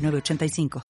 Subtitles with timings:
[0.00, 0.82] 985.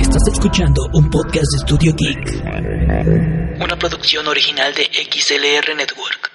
[0.00, 3.62] Estás escuchando un podcast de Studio Geek.
[3.62, 6.30] Una producción original de XLR Network.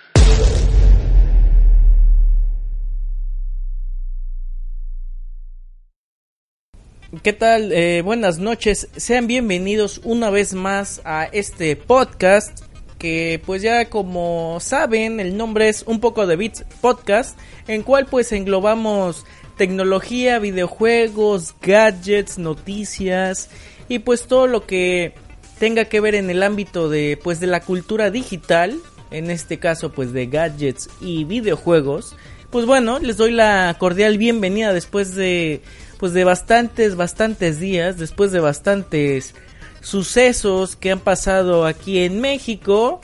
[7.21, 7.71] ¿Qué tal?
[7.71, 8.89] Eh, buenas noches.
[8.95, 12.65] Sean bienvenidos una vez más a este podcast
[12.97, 17.37] que pues ya como saben el nombre es un poco de Beats Podcast
[17.67, 19.25] en cual pues englobamos
[19.57, 23.49] tecnología, videojuegos, gadgets, noticias
[23.87, 25.13] y pues todo lo que
[25.59, 28.77] tenga que ver en el ámbito de pues de la cultura digital,
[29.11, 32.15] en este caso pues de gadgets y videojuegos.
[32.51, 35.61] Pues bueno, les doy la cordial bienvenida después de
[35.97, 39.35] pues de bastantes bastantes días, después de bastantes
[39.81, 43.01] sucesos que han pasado aquí en México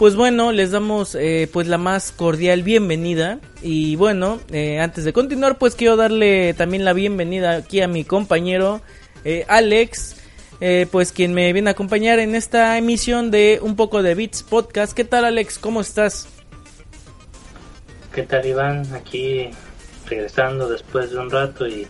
[0.00, 5.12] pues bueno, les damos eh, pues la más cordial bienvenida y bueno, eh, antes de
[5.12, 8.80] continuar pues quiero darle también la bienvenida aquí a mi compañero
[9.24, 10.16] eh, Alex,
[10.90, 14.94] pues quien me viene a acompañar en esta emisión de un poco de Beats Podcast.
[14.94, 15.58] ¿Qué tal Alex?
[15.58, 16.28] ¿Cómo estás?
[18.14, 18.90] ¿Qué tal Iván?
[18.94, 19.50] Aquí
[20.06, 21.86] regresando después de un rato y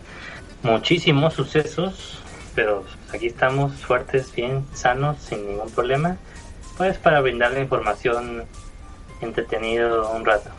[0.63, 2.19] muchísimos sucesos,
[2.55, 6.17] pero aquí estamos fuertes, bien, sanos, sin ningún problema
[6.81, 8.43] pues para brindarle información
[9.21, 10.49] entretenido un rato.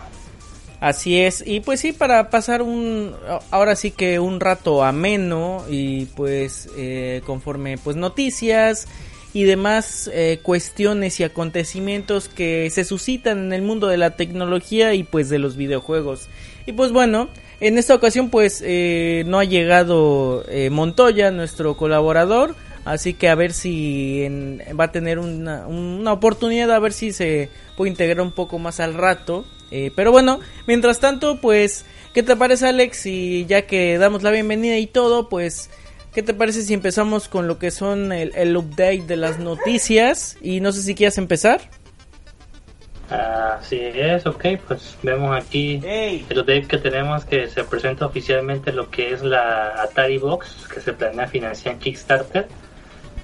[0.79, 3.17] Así es, y pues sí, para pasar un,
[3.51, 8.87] ahora sí que un rato ameno y pues eh, conforme pues noticias
[9.33, 14.95] y demás eh, cuestiones y acontecimientos que se suscitan en el mundo de la tecnología
[14.95, 16.29] y pues de los videojuegos.
[16.67, 22.55] Y pues bueno, en esta ocasión pues eh, no ha llegado Montoya, nuestro colaborador,
[22.85, 24.27] Así que a ver si
[24.79, 28.81] va a tener una, una, oportunidad, a ver si se puede integrar un poco más
[28.81, 29.45] al rato.
[29.71, 33.07] Eh, pero bueno, mientras tanto, pues, ¿qué te parece Alex?
[33.07, 35.71] Y ya que damos la bienvenida y todo, pues,
[36.13, 40.37] ¿qué te parece si empezamos con lo que son el, update de las noticias?
[40.43, 41.61] Y no sé si quieres empezar.
[43.09, 48.91] Así es, ok, pues vemos aquí el update que tenemos que se presenta oficialmente lo
[48.91, 52.49] que es la Atari Box que se planea financiar en Kickstarter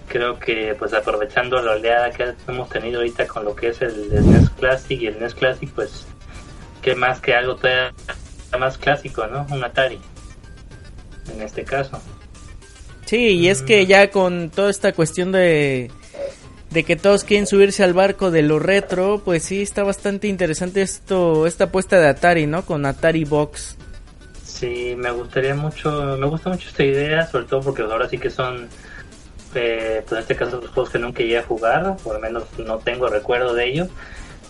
[0.08, 4.08] creo que pues aprovechando la oleada que hemos tenido ahorita con lo que es el,
[4.10, 6.06] NES Classic y el NES Classic, pues
[6.82, 7.92] que más que algo todavía
[8.58, 9.46] más clásico, ¿no?
[9.50, 10.00] Un Atari,
[11.32, 12.00] en este caso.
[13.04, 13.86] Sí, y es que mm.
[13.86, 15.90] ya con toda esta cuestión de,
[16.70, 20.82] de que todos quieren subirse al barco de lo retro, pues sí, está bastante interesante
[20.82, 22.64] esto, esta apuesta de Atari, ¿no?
[22.64, 23.76] Con Atari Box.
[24.44, 28.30] Sí, me gustaría mucho, me gusta mucho esta idea, sobre todo porque ahora sí que
[28.30, 28.68] son
[29.52, 32.78] pues en este caso los juegos que nunca llegué a jugar, por lo menos no
[32.78, 33.88] tengo recuerdo de ello,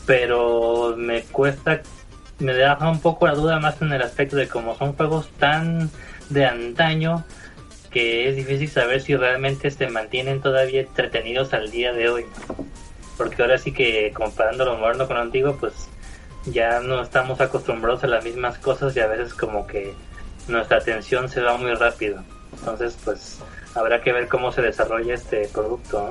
[0.07, 1.83] pero me cuesta,
[2.39, 5.91] me deja un poco la duda más en el aspecto de cómo son juegos tan
[6.31, 7.25] de antaño
[7.91, 12.27] que es difícil saber si realmente se mantienen todavía entretenidos al día de hoy.
[13.17, 15.89] Porque ahora sí que comparando lo moderno con lo antiguo, pues
[16.47, 19.95] ya no estamos acostumbrados a las mismas cosas y a veces como que
[20.47, 22.23] nuestra atención se va muy rápido.
[22.53, 23.39] Entonces, pues
[23.79, 26.11] habrá que ver cómo se desarrolla este producto.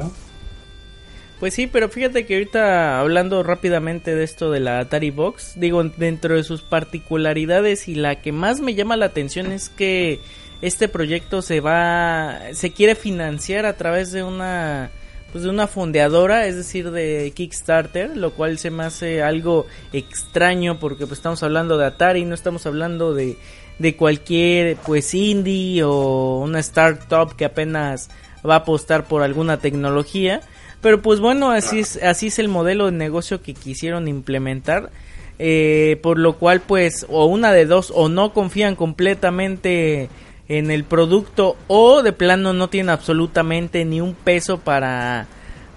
[1.40, 5.84] Pues sí, pero fíjate que ahorita hablando rápidamente de esto de la Atari Box, digo,
[5.84, 10.20] dentro de sus particularidades y la que más me llama la atención es que
[10.64, 14.90] este proyecto se va, se quiere financiar a través de una,
[15.32, 20.80] pues de una fondeadora, es decir, de Kickstarter, lo cual se me hace algo extraño
[20.80, 23.38] porque pues estamos hablando de Atari, no estamos hablando de
[23.80, 28.10] de cualquier pues indie o una startup que apenas
[28.48, 30.42] va a apostar por alguna tecnología.
[30.82, 34.92] Pero pues bueno así es así es el modelo de negocio que quisieron implementar
[35.40, 40.10] eh, por lo cual pues o una de dos o no confían completamente
[40.50, 45.28] en el producto o de plano no tienen absolutamente ni un peso para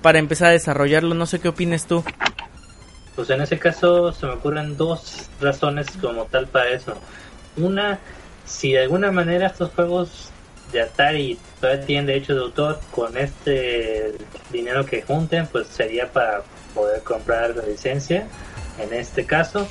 [0.00, 1.14] para empezar a desarrollarlo.
[1.14, 2.02] No sé qué opinas tú.
[3.16, 6.96] Pues en ese caso se me ocurren dos razones como tal para eso
[7.56, 7.98] una,
[8.44, 10.30] si de alguna manera estos juegos
[10.72, 14.14] de Atari todavía tienen derecho de autor, con este
[14.50, 16.42] dinero que junten, pues sería para
[16.74, 18.26] poder comprar la licencia,
[18.78, 19.68] en este caso.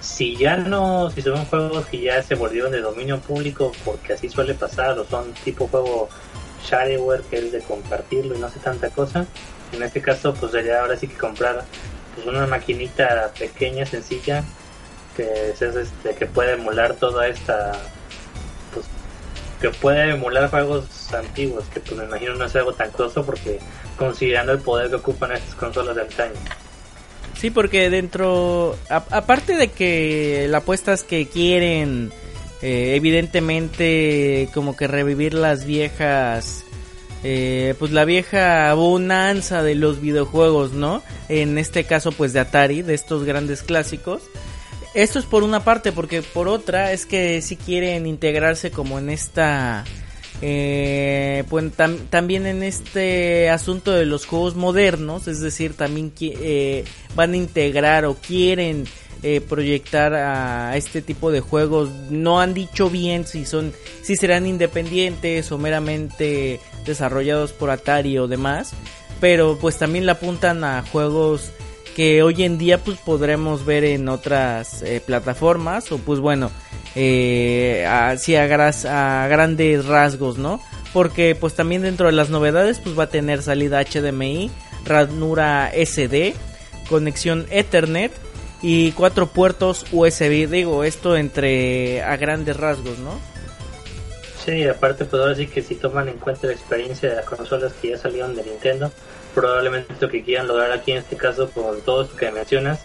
[0.00, 4.28] si ya no, si son juegos que ya se volvieron de dominio público, porque así
[4.28, 6.08] suele pasar, o son tipo juego
[6.64, 9.26] shareware que es de compartirlo y no hace tanta cosa,
[9.72, 11.64] en este caso pues sería ahora sí que comprar
[12.14, 14.44] pues una maquinita pequeña, sencilla,
[15.18, 17.72] que es este, que puede emular toda esta
[18.72, 18.86] pues
[19.60, 23.58] que puede emular juegos antiguos, que pues me imagino no es algo tan costoso porque
[23.98, 26.34] considerando el poder que ocupan estas consolas de antaño.
[27.36, 32.12] Sí, porque dentro, aparte de que la apuesta es que quieren
[32.62, 36.64] eh, evidentemente como que revivir las viejas,
[37.24, 41.02] eh, pues la vieja bonanza de los videojuegos, ¿no?
[41.28, 44.22] En este caso pues de Atari, de estos grandes clásicos.
[44.94, 49.10] Esto es por una parte, porque por otra es que si quieren integrarse como en
[49.10, 49.84] esta
[50.40, 51.72] eh, pues
[52.10, 56.84] también en este asunto de los juegos modernos, es decir, también eh,
[57.16, 58.84] van a integrar o quieren
[59.24, 61.90] eh, proyectar a este tipo de juegos.
[62.10, 68.28] No han dicho bien si son, si serán independientes o meramente desarrollados por Atari o
[68.28, 68.72] demás,
[69.20, 71.50] pero pues también le apuntan a juegos
[71.98, 76.52] que hoy en día pues podremos ver en otras eh, plataformas o pues bueno
[76.94, 80.60] eh, así a, grandes rasgos, ¿no?
[80.92, 84.48] Porque pues también dentro de las novedades pues va a tener salida HDMI,
[84.84, 86.34] ranura SD,
[86.88, 88.12] conexión Ethernet
[88.62, 90.48] y cuatro puertos USB.
[90.48, 93.18] Digo, esto entre a grandes rasgos, ¿no?
[94.44, 97.72] Sí, aparte pues ahora sí que si toman en cuenta la experiencia de las consolas
[97.82, 98.92] que ya salieron de Nintendo,
[99.34, 102.80] probablemente lo que quieran lograr aquí en este caso con todo esto que mencionas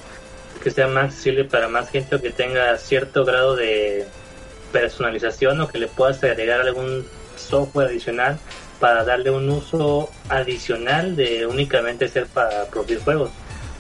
[0.64, 4.06] que sea más accesible para más gente o que tenga cierto grado de
[4.72, 7.06] personalización o que le puedas agregar algún
[7.36, 8.40] software adicional
[8.80, 13.30] para darle un uso adicional de únicamente ser para producir juegos,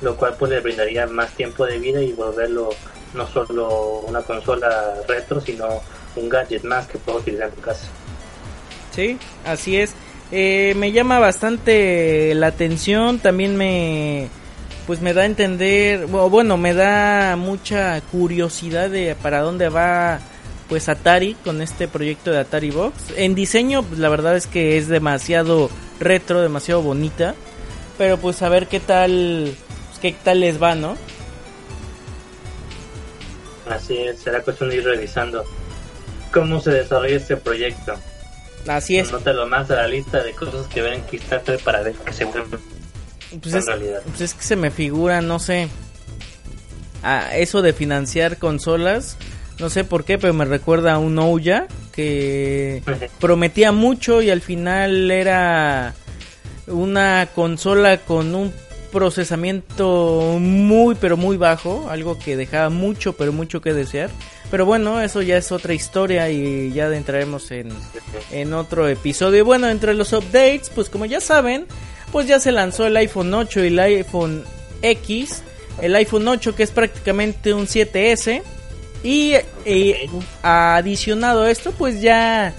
[0.02, 2.70] lo cual pues le brindaría más tiempo de vida y volverlo
[3.14, 5.82] no solo una consola retro, sino
[6.16, 7.88] un gadget más que puedo utilizar en tu casa.
[8.92, 9.94] Sí, así es.
[10.36, 14.30] Eh, me llama bastante la atención, también me
[14.88, 20.20] pues me da a entender, bueno, me da mucha curiosidad de para dónde va
[20.68, 23.14] pues Atari con este proyecto de Atari Box.
[23.16, 25.70] En diseño, pues la verdad es que es demasiado
[26.00, 27.36] retro, demasiado bonita,
[28.00, 29.56] pero pues a ver qué tal
[29.90, 30.98] pues, qué tal les va, ¿no?
[33.70, 35.46] Así es, será cuestión de ir revisando
[36.32, 37.94] cómo se desarrolla este proyecto.
[38.68, 39.12] Así es.
[39.12, 42.26] lo más a la lista de cosas que ven Kickstarter para ver que se
[43.42, 43.66] pues es,
[44.06, 45.68] pues es que se me figura, no sé,
[47.02, 49.18] a eso de financiar consolas,
[49.60, 52.84] no sé por qué, pero me recuerda a un Ouya que
[53.20, 55.96] prometía mucho y al final era
[56.68, 58.54] una consola con un
[58.92, 64.12] procesamiento muy pero muy bajo, algo que dejaba mucho pero mucho que desear.
[64.54, 67.70] Pero bueno, eso ya es otra historia y ya entraremos en,
[68.30, 69.44] en otro episodio.
[69.44, 71.66] Bueno, entre los updates, pues como ya saben,
[72.12, 74.44] pues ya se lanzó el iPhone 8 y el iPhone
[74.84, 75.42] X.
[75.82, 78.44] El iPhone 8 que es prácticamente un 7S.
[79.02, 79.34] Y
[80.44, 82.54] adicionado a esto, pues ya,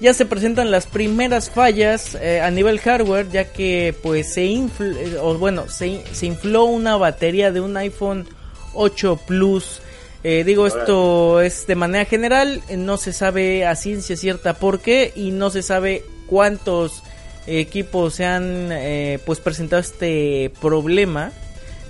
[0.00, 4.96] ya se presentan las primeras fallas eh, a nivel hardware, ya que pues se infló,
[5.22, 8.26] o bueno, se, infló una batería de un iPhone
[8.74, 9.82] 8 Plus.
[10.24, 15.12] Eh, digo, esto es de manera general, no se sabe a ciencia cierta por qué
[15.14, 17.04] y no se sabe cuántos
[17.46, 21.32] equipos se han eh, pues presentado este problema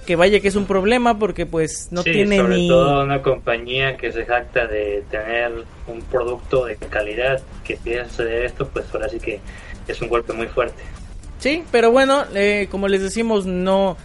[0.07, 3.97] que vaya que es un problema porque pues no tiene sobre ni todo una compañía
[3.97, 5.53] que se jacta de tener
[5.87, 9.41] un producto de calidad que piensa de esto pues ahora sí que
[9.87, 10.83] es un golpe muy fuerte.
[11.39, 13.97] Sí pero bueno eh, como les decimos no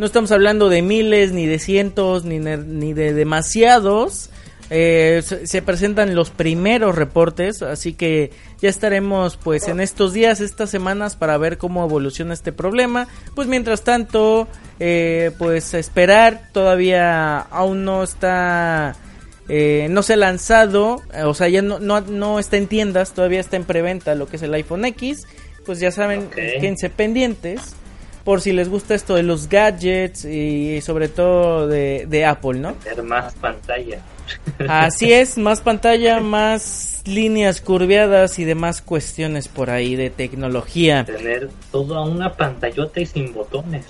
[0.00, 4.30] no estamos hablando de miles ni de cientos ni, ni de demasiados
[4.72, 8.30] eh, se, presentan los primeros reportes, así que
[8.62, 13.08] ya estaremos pues en estos días, estas semanas para ver cómo evoluciona este problema.
[13.34, 14.46] Pues mientras tanto,
[14.78, 18.94] eh, pues esperar, todavía aún no está...
[19.48, 23.56] Eh, no se ha lanzado, o sea, ya no, no, está en tiendas, todavía está
[23.56, 25.26] en preventa lo que es el iPhone X.
[25.66, 27.74] Pues ya saben, quédense pendientes
[28.24, 32.74] por si les gusta esto de los gadgets y sobre todo de, de Apple, ¿no?
[32.74, 34.00] Tener más pantalla.
[34.68, 41.04] Así es, más pantalla, más líneas curviadas y demás cuestiones por ahí de tecnología.
[41.04, 43.86] Tener toda una pantallota y sin botones.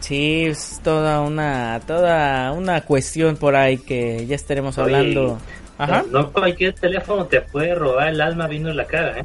[0.00, 5.38] Sí, es toda una toda una cuestión por ahí que ya estaremos hablando.
[5.78, 6.04] Ajá.
[6.10, 9.22] No, cualquier teléfono te puede robar el alma viendo la cara, ¿eh?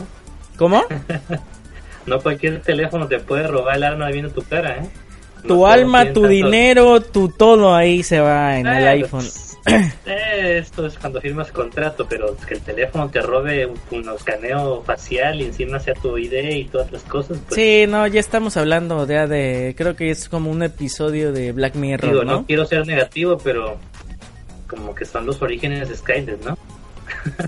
[0.57, 0.83] ¿Cómo?
[2.07, 4.89] no cualquier teléfono te puede robar el alma viendo tu cara, ¿eh?
[5.45, 9.25] tu alma, tu dinero, tu todo ahí se va en el iPhone.
[10.05, 15.41] Eh, esto es cuando firmas contrato, pero que el teléfono te robe un, escaneo facial
[15.41, 17.37] y encima sea tu ID y todas las cosas.
[17.39, 21.51] Pues, sí, no, ya estamos hablando de, de, creo que es como un episodio de
[21.51, 22.31] Black Mirror, ¿no?
[22.31, 23.77] No quiero ser negativo, pero
[24.67, 26.57] como que son los orígenes de Skynet, ¿no?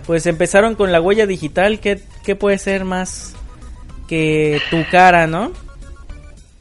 [0.06, 3.34] pues empezaron con la huella digital, ¿qué, qué puede ser más
[4.10, 5.52] que tu cara, no?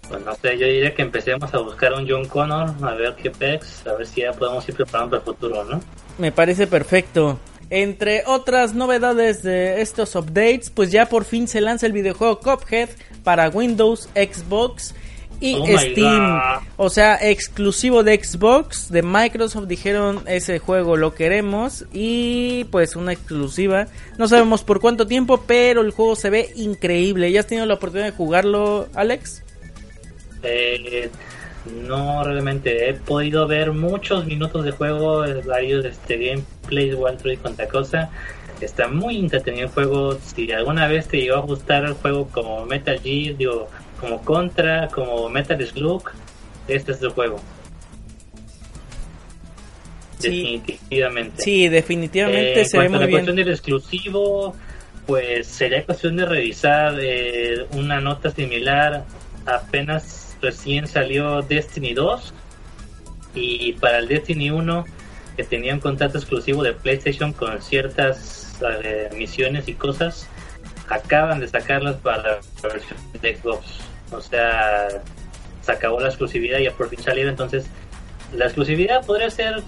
[0.08, 3.30] Pues no sé, yo diría que empecemos a buscar un John Connor, a ver qué
[3.30, 5.80] pex, a ver si ya podemos ir preparando para el futuro, ¿no?
[6.18, 7.38] Me parece perfecto.
[7.70, 12.88] Entre otras novedades de estos updates, pues ya por fin se lanza el videojuego Cuphead
[13.24, 14.94] para Windows, Xbox
[15.40, 16.40] y oh Steam.
[16.76, 23.12] O sea, exclusivo de Xbox, de Microsoft dijeron ese juego lo queremos y pues una
[23.12, 23.86] exclusiva.
[24.16, 27.30] No sabemos por cuánto tiempo, pero el juego se ve increíble.
[27.30, 29.42] ¿Ya has tenido la oportunidad de jugarlo, Alex?
[30.42, 31.10] Eh,
[31.86, 37.68] no realmente he podido ver muchos minutos de juego, varios este, gameplays, walkthrough y cuanta
[37.68, 38.10] cosa.
[38.60, 40.18] Está muy entretenido el juego.
[40.18, 43.68] Si alguna vez te llegó a gustar el juego como Metal Gear, digo,
[44.00, 46.10] como Contra, como Metal Slug,
[46.66, 47.40] este es el juego.
[50.20, 51.42] definitivamente.
[51.42, 54.54] Sí, definitivamente eh, se ve muy la cuestión del exclusivo,
[55.06, 59.04] pues sería cuestión de revisar eh, una nota similar.
[59.46, 62.34] Apenas recién salió Destiny 2
[63.34, 64.84] y para el Destiny 1
[65.36, 70.28] que tenía un contrato exclusivo de PlayStation con ciertas eh, misiones y cosas
[70.88, 74.88] acaban de sacarlas para la versión de Xbox o sea
[75.62, 77.66] se acabó la exclusividad y ya por fin salieron entonces
[78.32, 79.62] la exclusividad podría ser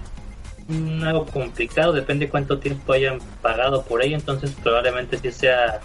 [1.02, 5.80] algo complicado depende cuánto tiempo hayan pagado por ella entonces probablemente sí sea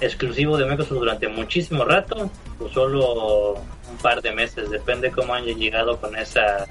[0.00, 2.30] exclusivo de Microsoft durante muchísimo rato
[2.60, 6.66] o solo un par de meses, depende cómo hayan llegado con esa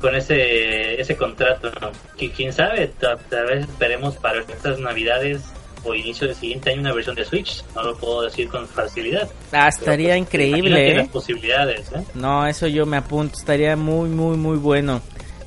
[0.00, 1.90] con ese ese contrato, ¿no?
[2.16, 5.42] Quién sabe, tal, vez esperemos para estas navidades
[5.84, 9.28] o inicio del siguiente año una versión de Switch, no lo puedo decir con facilidad.
[9.52, 11.08] Ah, estaría pues, increíble, ¿eh?
[11.12, 12.02] posibilidades, ¿eh?
[12.14, 15.00] No, eso yo me apunto, estaría muy muy muy bueno.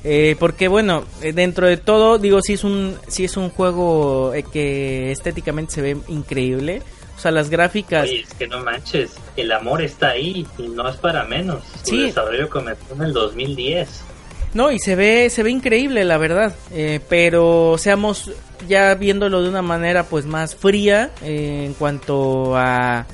[0.04, 4.34] Eh, porque bueno, eh, dentro de todo, digo, si es un, si es un juego
[4.34, 6.82] eh, que estéticamente se ve increíble.
[7.16, 8.02] O sea, las gráficas...
[8.02, 11.62] Oye, es que no manches, el amor está ahí y no es para menos.
[11.82, 12.00] Sí.
[12.00, 13.88] El desarrollo comenzó en el 2010.
[14.52, 16.54] No, y se ve, se ve increíble, la verdad.
[17.08, 18.30] pero seamos
[18.66, 23.06] ya viéndolo de una manera pues más fría en cuanto a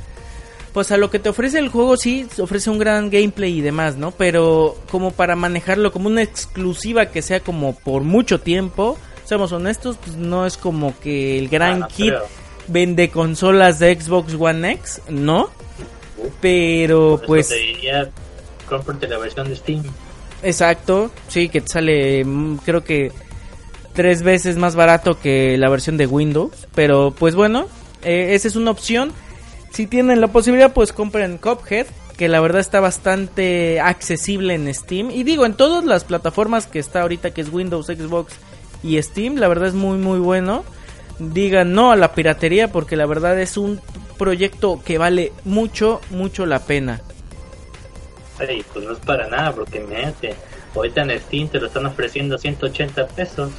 [0.73, 3.97] pues a lo que te ofrece el juego sí ofrece un gran gameplay y demás,
[3.97, 4.13] ¿no?
[4.13, 9.97] Pero como para manejarlo como una exclusiva que sea como por mucho tiempo, seamos honestos,
[10.03, 12.15] pues no es como que el gran kit
[12.69, 15.51] vende consolas de Xbox One X, ¿no?
[16.41, 18.11] Pero pues te diría,
[18.69, 19.83] cómprate la versión de Steam.
[20.43, 23.13] Exacto, sí, que te sale mm, creo que
[23.93, 27.67] tres veces más barato que la versión de Windows, pero pues bueno,
[28.03, 29.13] eh, esa es una opción
[29.71, 35.11] si tienen la posibilidad, pues compren Cuphead, que la verdad está bastante accesible en Steam.
[35.11, 38.35] Y digo, en todas las plataformas que está ahorita, que es Windows, Xbox
[38.83, 40.65] y Steam, la verdad es muy, muy bueno.
[41.19, 43.81] Digan no a la piratería, porque la verdad es un
[44.19, 47.01] proyecto que vale mucho, mucho la pena.
[48.39, 50.13] Ay, pues no es para nada, porque me
[50.75, 53.53] ahorita en Steam te lo están ofreciendo 180 pesos.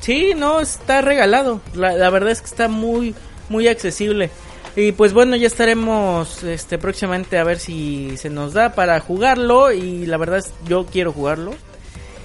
[0.00, 1.60] Sí, no, está regalado.
[1.74, 3.14] La, la verdad es que está muy,
[3.48, 4.30] muy accesible.
[4.76, 9.72] Y pues bueno, ya estaremos este próximamente a ver si se nos da para jugarlo
[9.72, 11.54] y la verdad es yo quiero jugarlo.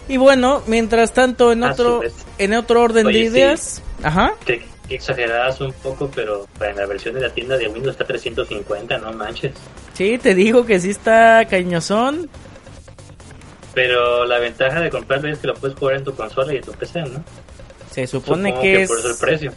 [0.07, 2.01] Y bueno, mientras tanto en otro
[2.37, 4.35] en otro orden de ideas, ajá.
[4.45, 8.99] Te exagerabas un poco, pero en la versión de la tienda de Windows está 350,
[8.99, 9.53] no manches.
[9.93, 12.29] Sí, te digo que sí está cañosón.
[13.73, 16.63] Pero la ventaja de comprarlo es que lo puedes jugar en tu consola y en
[16.63, 17.23] tu PC, ¿no?
[17.93, 19.53] Se supone que, es por eso el precio.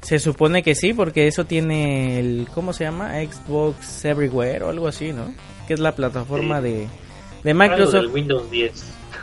[0.00, 3.14] Se supone que sí, porque eso tiene el, ¿cómo se llama?
[3.14, 5.34] Xbox Everywhere o algo así, ¿no?
[5.66, 6.86] Que es la plataforma de,
[7.42, 8.12] de Microsoft.
[8.12, 8.72] Windows 10.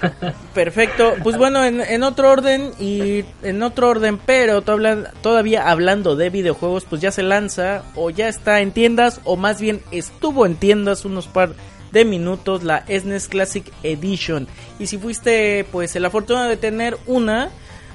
[0.53, 6.85] Perfecto, pues bueno, en, otro orden y en otro orden, pero todavía hablando de videojuegos,
[6.85, 11.05] pues ya se lanza o ya está en tiendas o más bien estuvo en tiendas
[11.05, 11.53] unos par
[11.91, 14.47] de minutos la SNES Classic Edition.
[14.77, 17.49] Y si fuiste pues el afortunado de tener una,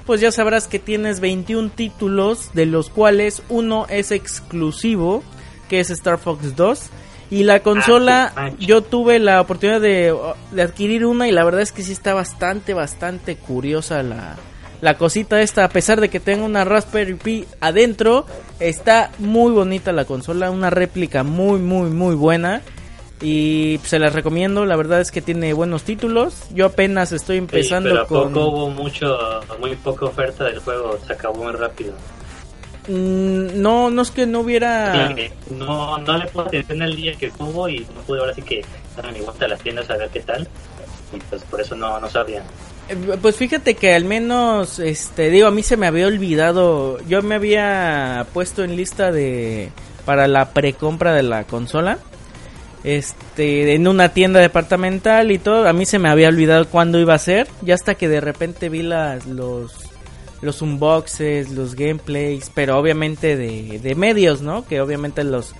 [0.06, 5.22] pues ya sabrás que tienes 21 títulos, de los cuales uno es exclusivo,
[5.68, 6.90] que es Star Fox 2.
[7.30, 10.14] Y la consola, ah, yo tuve la oportunidad de,
[10.60, 14.36] adquirir una y la verdad es que sí está bastante, bastante curiosa la,
[14.82, 18.26] la cosita esta, a pesar de que tenga una Raspberry Pi adentro,
[18.60, 22.60] está muy bonita la consola, una réplica muy, muy, muy buena.
[23.22, 26.46] Y se las recomiendo, la verdad es que tiene buenos títulos.
[26.52, 29.16] Yo apenas estoy empezando pero con poco hubo mucho
[29.60, 31.92] muy poca oferta del juego, se acabó muy rápido.
[32.88, 35.14] Mm, no, no es que no hubiera
[35.50, 38.64] no no le puedo atención el día que tuvo y no pude ahora sí que
[38.96, 40.48] dar mi vuelta a las tiendas a ver qué tal.
[41.12, 42.42] Y pues por eso no no sabía.
[42.88, 47.22] Eh, Pues fíjate que al menos, este, digo, a mí se me había olvidado, yo
[47.22, 49.70] me había puesto en lista de,
[50.04, 51.98] para la precompra de la consola,
[52.84, 57.14] este, en una tienda departamental y todo, a mí se me había olvidado cuándo iba
[57.14, 59.72] a ser, ya hasta que de repente vi las, los,
[60.40, 64.66] los unboxes, los gameplays, pero obviamente de, de medios, ¿no?
[64.66, 65.54] Que obviamente los,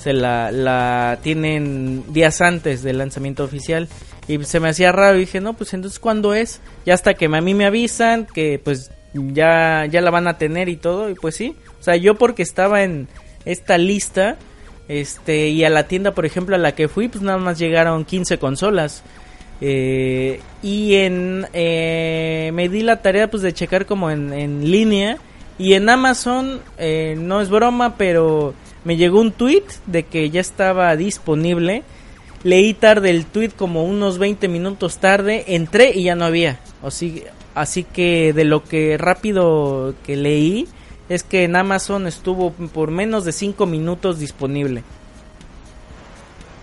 [0.00, 3.88] se la, la tienen días antes del lanzamiento oficial.
[4.28, 6.60] Y se me hacía raro y dije, no, pues entonces ¿cuándo es?
[6.86, 10.68] Ya hasta que a mí me avisan que pues ya, ya la van a tener
[10.68, 11.10] y todo.
[11.10, 13.08] Y pues sí, o sea, yo porque estaba en
[13.44, 14.36] esta lista,
[14.90, 18.04] este, y a la tienda, por ejemplo, a la que fui, pues nada más llegaron
[18.04, 19.04] 15 consolas.
[19.60, 25.16] Eh, y en eh, me di la tarea pues de checar como en, en línea.
[25.58, 30.40] Y en Amazon eh, no es broma pero me llegó un tweet de que ya
[30.40, 31.84] estaba disponible.
[32.42, 36.58] Leí tarde el tweet como unos 20 minutos tarde entré y ya no había.
[36.82, 37.22] Así
[37.54, 40.66] así que de lo que rápido que leí
[41.10, 44.84] es que en Amazon estuvo por menos de 5 minutos disponible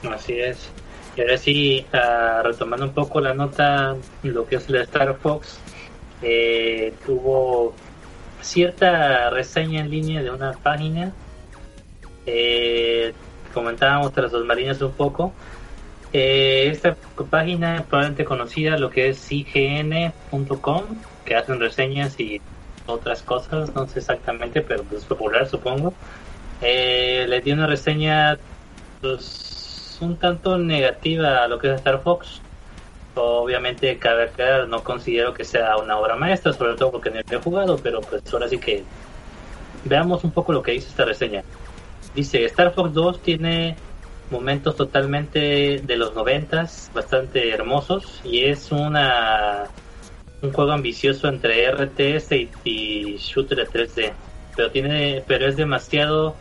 [0.10, 0.70] Así es.
[1.16, 5.60] Y ahora sí, ah, retomando un poco la nota, lo que es la Star Fox,
[6.22, 7.74] eh, tuvo
[8.42, 11.12] cierta reseña en línea de una página.
[12.26, 13.14] Eh,
[13.54, 15.34] comentábamos tras los marinos un poco.
[16.14, 16.96] Eh, esta
[17.30, 20.84] página probablemente conocida, lo que es ign.com,
[21.26, 22.40] que hacen reseñas y
[22.88, 25.94] otras cosas, no sé exactamente, pero es popular supongo.
[26.62, 28.38] Eh, le dio una reseña
[29.02, 32.42] pues, un tanto negativa a lo que es Star Fox.
[33.16, 37.42] Obviamente, cabe aclarar, no considero que sea una obra maestra, sobre todo porque no he
[37.42, 38.84] jugado, pero pues ahora sí que
[39.86, 41.44] veamos un poco lo que dice esta reseña.
[42.14, 43.76] Dice, Star Fox 2 tiene
[44.30, 49.66] momentos totalmente de los noventas, bastante hermosos, y es una
[50.42, 54.12] un juego ambicioso entre RTS y, y shooter de 3D,
[54.56, 56.36] pero tiene pero es demasiado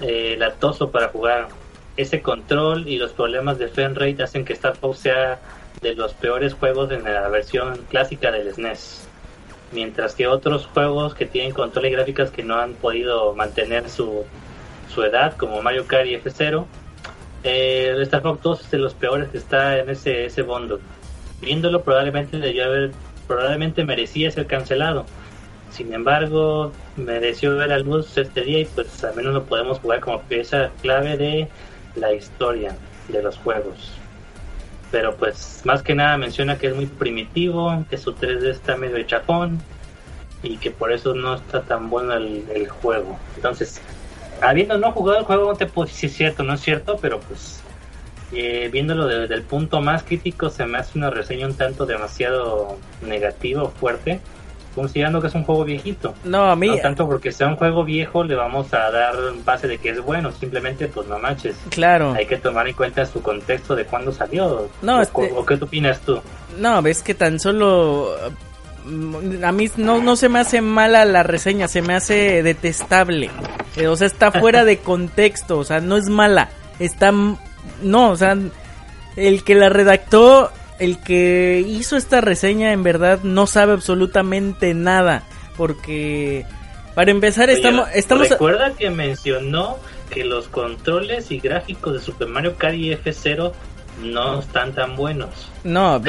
[0.00, 1.48] eh, latoso para jugar.
[1.96, 5.38] Ese control y los problemas de frame hacen que Star Fox sea
[5.80, 9.06] de los peores juegos en la versión clásica del SNES.
[9.72, 14.24] Mientras que otros juegos que tienen control y gráficas que no han podido mantener su,
[14.92, 16.64] su edad, como Mario Kart y F0,
[17.44, 20.78] eh, Star Fox 2 es de los peores que está en ese, ese bundle.
[21.40, 22.90] Viéndolo probablemente debió haber,
[23.26, 25.06] probablemente merecía ser cancelado.
[25.70, 30.00] Sin embargo, mereció ver a luz este día y pues al menos lo podemos jugar
[30.00, 31.48] como pieza clave de
[31.96, 32.76] la historia
[33.08, 33.92] de los juegos.
[34.92, 39.02] Pero pues más que nada menciona que es muy primitivo, que su 3D está medio
[39.02, 39.60] chafón
[40.44, 43.18] y que por eso no está tan bueno el, el juego.
[43.34, 43.80] Entonces,
[44.40, 46.60] habiendo no jugado el juego, no te puedo decir si es cierto o no es
[46.60, 47.63] cierto, pero pues
[48.32, 52.76] eh, viéndolo desde el punto más crítico, se me hace una reseña un tanto demasiado
[53.06, 54.20] negativa o fuerte,
[54.74, 56.14] considerando que es un juego viejito.
[56.24, 59.68] no a mí No tanto porque sea un juego viejo le vamos a dar base
[59.68, 61.54] de que es bueno, simplemente pues no manches.
[61.70, 64.68] claro Hay que tomar en cuenta su contexto de cuándo salió.
[64.82, 66.20] No, o, este- o qué opinas tú?
[66.58, 68.16] No, ves que tan solo...
[68.84, 73.30] mm, A mí no, no se me hace mala la reseña, se me hace detestable.
[73.76, 76.48] Eh, o sea, está fuera de contexto, o sea, no es mala.
[76.80, 77.12] Está...
[77.82, 78.36] No, o sea,
[79.16, 85.24] el que la redactó, el que hizo esta reseña en verdad no sabe absolutamente nada.
[85.56, 86.44] Porque...
[86.94, 87.88] Para empezar, Oye, estamos...
[87.92, 89.78] estamos Recuerda que mencionó
[90.10, 93.52] que los controles y gráficos de Super Mario Kart y F0
[94.02, 95.30] no están tan buenos.
[95.62, 96.00] No,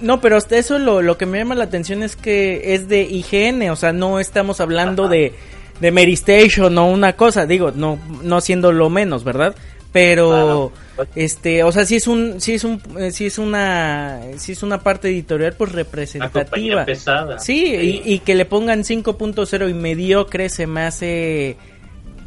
[0.00, 3.02] no, pero hasta eso lo, lo que me llama la atención es que es de
[3.02, 5.12] IGN, o sea, no estamos hablando Ajá.
[5.12, 5.34] de,
[5.80, 9.54] de Mary Station o una cosa, digo, no, no siendo lo menos, ¿verdad?
[9.94, 11.08] Pero, Claro.
[11.14, 14.62] este, o sea, sí es un, sí es un, eh, sí es una, sí es
[14.64, 16.84] una parte editorial pues representativa.
[16.84, 17.38] pesada.
[17.38, 21.56] Sí, Y, y que le pongan 5.0 y mediocre se me hace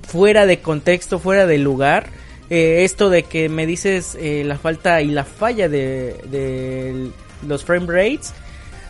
[0.08, 2.08] fuera de contexto, fuera de lugar.
[2.50, 7.10] Eh, esto de que me dices eh, la falta y la falla de, de
[7.46, 8.34] los frame rates.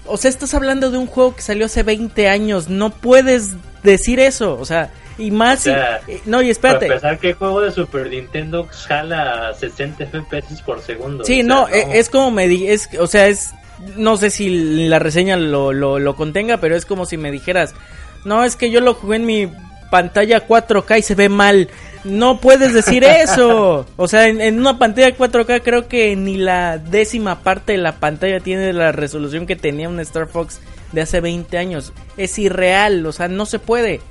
[0.07, 2.69] O sea, estás hablando de un juego que salió hace 20 años.
[2.69, 3.51] No puedes
[3.83, 4.57] decir eso.
[4.59, 5.59] O sea, y más.
[5.61, 6.85] O sea, si- eh, no, y Para espérate.
[6.87, 11.23] empezar, que el juego de Super Nintendo jala 60 FPS por segundo.
[11.23, 13.51] Sí, O sea, no, e- es como me di, es, o sea, es,
[13.95, 17.73] no sé si la reseña lo, lo, lo contenga, pero es como si me dijeras,
[18.25, 19.51] no, es que yo lo jugué en mi
[19.91, 21.69] pantalla 4K y se ve mal.
[22.03, 23.85] No puedes decir eso.
[23.95, 28.39] O sea, en, una pantalla 4K creo que ni la décima parte de la pantalla
[28.39, 30.59] tiene la resolución que tenía un Star Fox
[30.91, 31.93] de hace 20 años.
[32.17, 34.01] Es irreal, o sea, no se puede.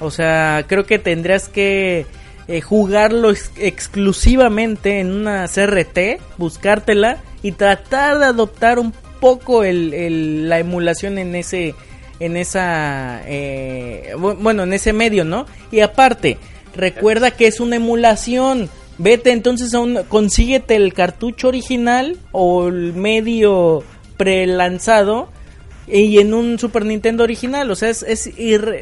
[0.00, 2.06] O sea, creo que tendrías que
[2.46, 10.58] eh, jugarlo exclusivamente en una CRT, buscártela y tratar de adoptar un poco el, la
[10.58, 11.74] emulación en ese
[12.20, 16.38] en esa eh, bueno en ese medio no y aparte
[16.78, 22.94] recuerda que es una emulación vete entonces a un consíguete el cartucho original o el
[22.94, 23.84] medio
[24.16, 25.28] prelanzado
[25.86, 28.30] y en un Super Nintendo original o sea es, es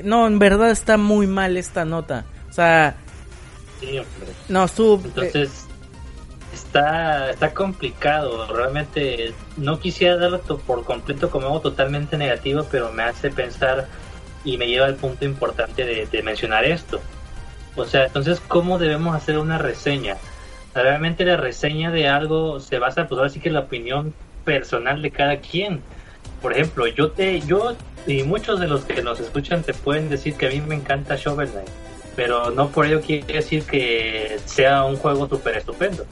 [0.05, 2.97] no en verdad está muy mal esta nota o sea
[4.49, 5.67] no estuvo entonces
[6.57, 8.47] está, está complicado.
[8.53, 13.87] Realmente no quisiera darlo por completo como algo totalmente negativo, pero me hace pensar
[14.45, 17.01] y me lleva al punto importante de, mencionar esto.
[17.77, 20.17] O sea, entonces, ¿cómo debemos hacer una reseña?
[20.75, 25.11] Realmente la reseña de algo se basa, pues ahora sí que la opinión personal de
[25.11, 25.83] cada quien.
[26.43, 30.35] Por ejemplo, yo te, yo y muchos de los que nos escuchan te pueden decir
[30.35, 31.69] que a mí me encanta Shovel Knight,
[32.15, 36.07] pero no por ello quiere decir que sea un juego súper estupendo.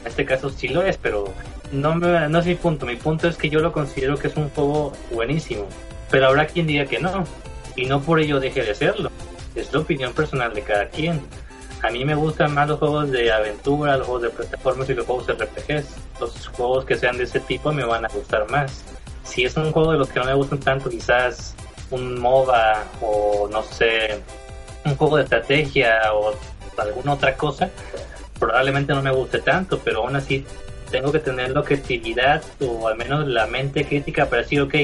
[0.00, 1.32] En este caso sí lo es, pero
[1.72, 2.84] no, me, no es mi punto.
[2.86, 5.66] Mi punto es que yo lo considero que es un juego buenísimo.
[6.10, 7.24] Pero habrá quien diga que no.
[7.74, 9.10] Y no por ello deje de serlo.
[9.56, 11.20] Es la opinión personal de cada quien.
[11.82, 15.06] A mí me gustan más los juegos de aventura, los juegos de plataformas y los
[15.06, 15.86] juegos de RPGs.
[16.20, 18.84] Los juegos que sean de ese tipo me van a gustar más.
[19.24, 21.54] Si es un juego de los que no me gustan tanto, quizás
[21.90, 24.20] un MOBA o no sé,
[24.84, 26.32] un juego de estrategia o
[26.78, 27.70] alguna otra cosa,
[28.38, 30.44] probablemente no me guste tanto, pero aún así
[30.90, 34.74] tengo que tener la objetividad o al menos la mente crítica para decir, ok,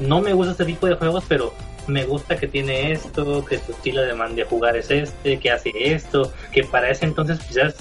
[0.00, 1.52] no me gusta este tipo de juegos, pero
[1.88, 5.72] me gusta que tiene esto, que su estilo de, de jugar es este, que hace
[5.74, 7.76] esto, que para ese entonces quizás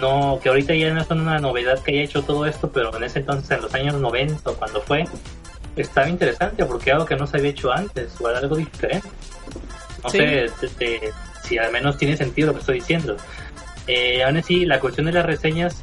[0.00, 3.04] no, que ahorita ya no es una novedad que haya hecho todo esto, pero en
[3.04, 5.04] ese entonces, en los años 90, cuando fue,
[5.76, 9.08] estaba interesante porque algo que no se había hecho antes, o algo diferente.
[10.02, 10.50] No sé
[11.42, 13.16] si al menos tiene sentido lo que estoy diciendo.
[13.86, 15.82] Eh, aún así, la cuestión de las reseñas,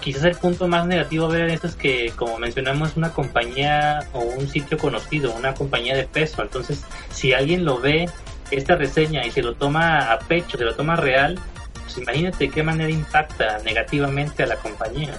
[0.00, 4.00] quizás el punto más negativo a ver en esto es que, como mencionamos, una compañía
[4.12, 6.42] o un sitio conocido, una compañía de peso.
[6.42, 8.08] Entonces, si alguien lo ve,
[8.50, 11.38] esta reseña, y se lo toma a pecho, se lo toma real,
[11.84, 15.18] pues imagínate qué manera impacta negativamente a la compañía.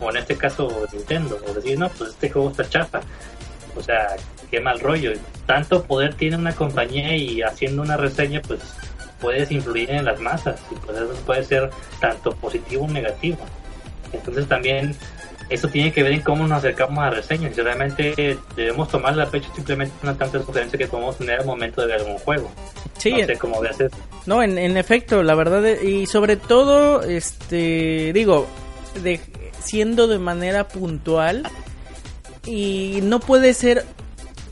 [0.00, 1.38] O en este caso, Nintendo.
[1.46, 3.00] O decir, no, pues este juego está chafa.
[3.76, 4.16] O sea,
[4.50, 5.12] qué mal rollo.
[5.46, 8.60] Tanto poder tiene una compañía y haciendo una reseña, pues
[9.20, 13.38] puedes influir en las masas y pues eso puede ser tanto positivo como negativo.
[14.12, 14.94] Entonces también
[15.50, 17.54] eso tiene que ver en cómo nos acercamos a reseñas.
[17.54, 21.80] Si realmente debemos tomar la pecho simplemente una tanta sugerencia que podemos tener al momento
[21.82, 22.50] de ver algún juego.
[22.98, 23.60] Sí, no sé cómo
[24.26, 28.46] No, en, en efecto, la verdad, y sobre todo, este, digo,
[29.02, 29.20] de,
[29.60, 31.48] siendo de manera puntual,
[32.46, 33.84] y no puede ser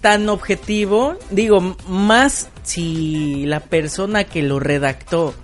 [0.01, 5.35] tan objetivo, digo, más si la persona que lo redactó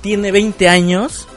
[0.00, 1.28] tiene 20 años,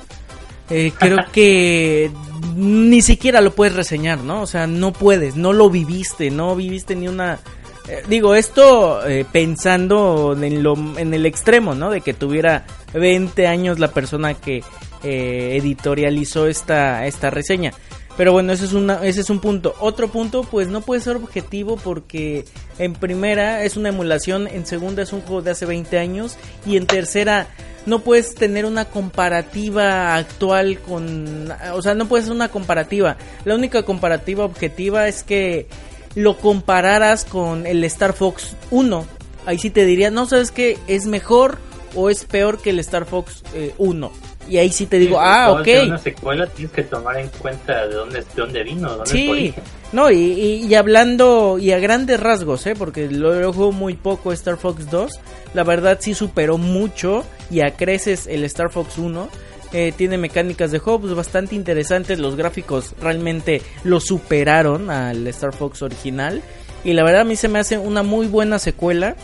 [0.70, 2.12] eh, creo que
[2.56, 4.42] ni siquiera lo puedes reseñar, ¿no?
[4.42, 7.40] O sea, no puedes, no lo viviste, no viviste ni una...
[7.88, 11.90] Eh, digo, esto eh, pensando en, lo, en el extremo, ¿no?
[11.90, 14.64] De que tuviera 20 años la persona que
[15.02, 17.72] editorializó esta, esta reseña.
[18.20, 19.76] Pero bueno, ese es, una, ese es un punto.
[19.80, 22.44] Otro punto, pues no puede ser objetivo porque
[22.78, 26.76] en primera es una emulación, en segunda es un juego de hace 20 años y
[26.76, 27.48] en tercera
[27.86, 31.50] no puedes tener una comparativa actual con...
[31.74, 33.16] O sea, no puedes hacer una comparativa.
[33.46, 35.68] La única comparativa objetiva es que
[36.14, 39.06] lo compararas con el Star Fox 1.
[39.46, 41.58] Ahí sí te diría, no sabes qué, es mejor
[41.96, 43.44] o es peor que el Star Fox
[43.78, 44.12] 1.
[44.50, 45.68] Y ahí sí te digo, ah, ok.
[45.86, 49.54] una secuela tienes que tomar en cuenta de dónde, de dónde vino, dónde sí,
[49.92, 52.76] no, y, y, hablando, y a grandes rasgos, ¿eh?
[52.78, 55.12] porque lo, juego muy poco Star Fox 2,
[55.56, 59.30] la verdad sí superó mucho y a creces el Star Fox 1.
[59.72, 65.54] Eh, tiene mecánicas de juego pues, bastante interesantes, los gráficos realmente lo superaron al Star
[65.56, 66.42] Fox original.
[66.84, 69.16] Y la verdad a mí se me hace una muy buena secuela.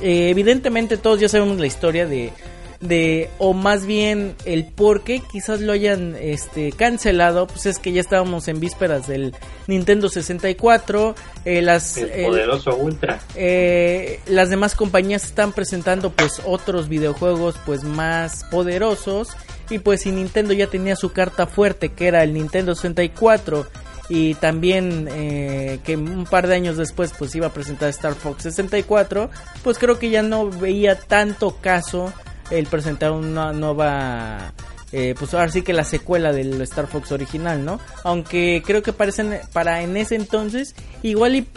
[0.00, 2.32] Eh, evidentemente todos ya sabemos la historia de
[2.88, 7.92] de o más bien el por qué quizás lo hayan este cancelado pues es que
[7.92, 9.34] ya estábamos en vísperas del
[9.66, 13.20] Nintendo 64 eh, las el poderoso ultra.
[13.34, 19.28] eh, las demás compañías están presentando pues otros videojuegos pues más poderosos.
[19.70, 23.66] Y pues si Nintendo ya tenía su carta fuerte que era el Nintendo 64
[24.10, 28.42] y también eh, que un par de años después pues iba a presentar Star Fox
[28.42, 29.30] 64
[29.62, 32.12] pues creo que ya no veía tanto caso
[32.50, 34.52] el presentar una nueva
[34.96, 37.80] eh, pues ahora sí que la secuela del Star Fox original, ¿no?
[38.04, 41.48] Aunque creo que parecen para en ese entonces igual y,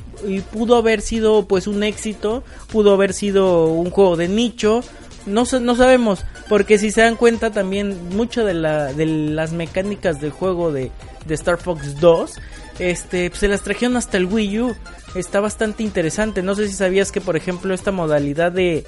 [0.52, 4.82] pudo haber sido pues un éxito, pudo haber sido un juego de nicho,
[5.28, 10.20] no, no sabemos, porque si se dan cuenta también mucho de, la, de las mecánicas
[10.20, 10.90] del juego de,
[11.28, 12.32] de Star Fox 2,
[12.80, 14.76] este, pues, se las trajeron hasta el Wii U,
[15.14, 18.84] está bastante interesante, no sé si sabías que por ejemplo esta modalidad de,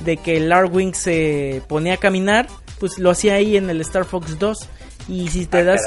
[0.00, 2.46] de que el Arwing se ponía a caminar,
[2.78, 4.68] pues lo hacía ahí en el Star Fox 2.
[5.08, 5.82] Y si te ah, das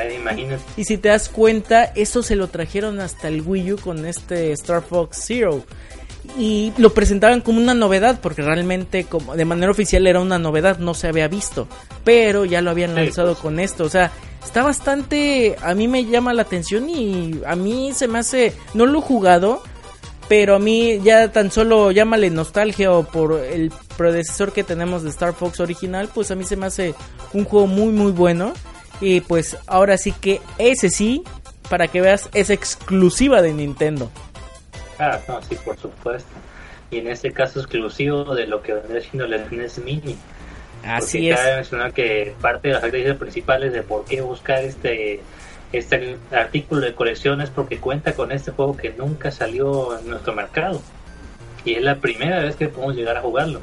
[0.75, 4.51] y si te das cuenta, eso se lo trajeron hasta el Wii U con este
[4.51, 5.63] Star Fox Zero.
[6.37, 10.77] Y lo presentaban como una novedad, porque realmente como de manera oficial era una novedad,
[10.79, 11.67] no se había visto.
[12.03, 13.39] Pero ya lo habían lanzado pues.
[13.39, 13.85] con esto.
[13.85, 14.11] O sea,
[14.43, 15.55] está bastante.
[15.61, 18.53] A mí me llama la atención y a mí se me hace.
[18.73, 19.63] No lo he jugado,
[20.33, 25.11] pero a mí ya tan solo llámale nostalgia o por el predecesor que tenemos de
[25.11, 26.95] Star Fox original, pues a mí se me hace
[27.33, 28.55] un juego muy muy bueno.
[28.99, 31.23] Y pues ahora sí que ese sí,
[31.69, 34.09] para que veas, es exclusiva de Nintendo.
[34.97, 36.31] Ah, no, sí, por supuesto.
[36.89, 40.17] Y en este caso exclusivo de lo que vendría siendo el SNES Mini.
[40.83, 41.39] Así es.
[41.39, 45.21] Cabe mencionar que parte de las actividades principales de por qué buscar este
[45.73, 50.33] este artículo de colección es porque cuenta con este juego que nunca salió en nuestro
[50.33, 50.81] mercado.
[51.65, 53.61] Y es la primera vez que podemos llegar a jugarlo.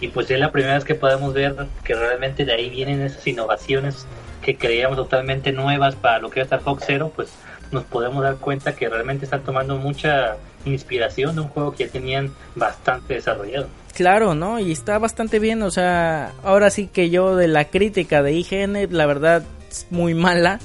[0.00, 3.26] Y pues es la primera vez que podemos ver que realmente de ahí vienen esas
[3.26, 4.06] innovaciones
[4.42, 7.30] que creíamos totalmente nuevas para lo que es Star Fox Zero, pues
[7.70, 11.92] nos podemos dar cuenta que realmente están tomando mucha inspiración de un juego que ya
[11.92, 13.68] tenían bastante desarrollado.
[13.94, 14.58] Claro, ¿no?
[14.58, 18.88] Y está bastante bien, o sea, ahora sí que yo de la crítica de IGN,
[18.90, 20.58] la verdad es muy mala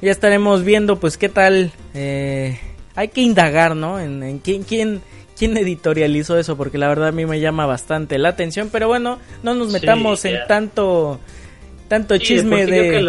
[0.00, 1.72] ya estaremos viendo pues qué tal.
[1.94, 2.58] Eh,
[2.94, 4.00] hay que indagar, ¿no?
[4.00, 5.00] En, quién, quién,
[5.36, 8.68] quién editorializó eso, porque la verdad a mí me llama bastante la atención.
[8.72, 11.20] Pero bueno, no nos metamos en tanto
[11.88, 13.02] tanto chisme de...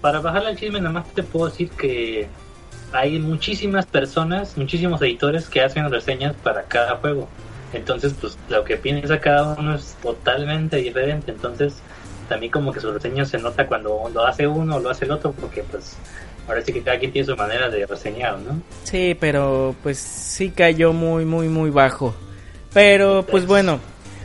[0.00, 2.28] para bajarle al chisme nada más te puedo decir que
[2.92, 7.28] hay muchísimas personas, muchísimos editores que hacen reseñas para cada juego.
[7.74, 11.32] Entonces, pues lo que piensa cada uno es totalmente diferente.
[11.32, 11.82] Entonces,
[12.28, 15.12] también como que su reseña se nota cuando lo hace uno o lo hace el
[15.12, 15.96] otro, porque pues
[16.46, 18.60] ahora sí que cada quien tiene su manera de reseñar, ¿no?
[18.84, 22.14] Sí, pero pues sí cayó muy, muy, muy bajo.
[22.72, 23.80] Pero pues bueno,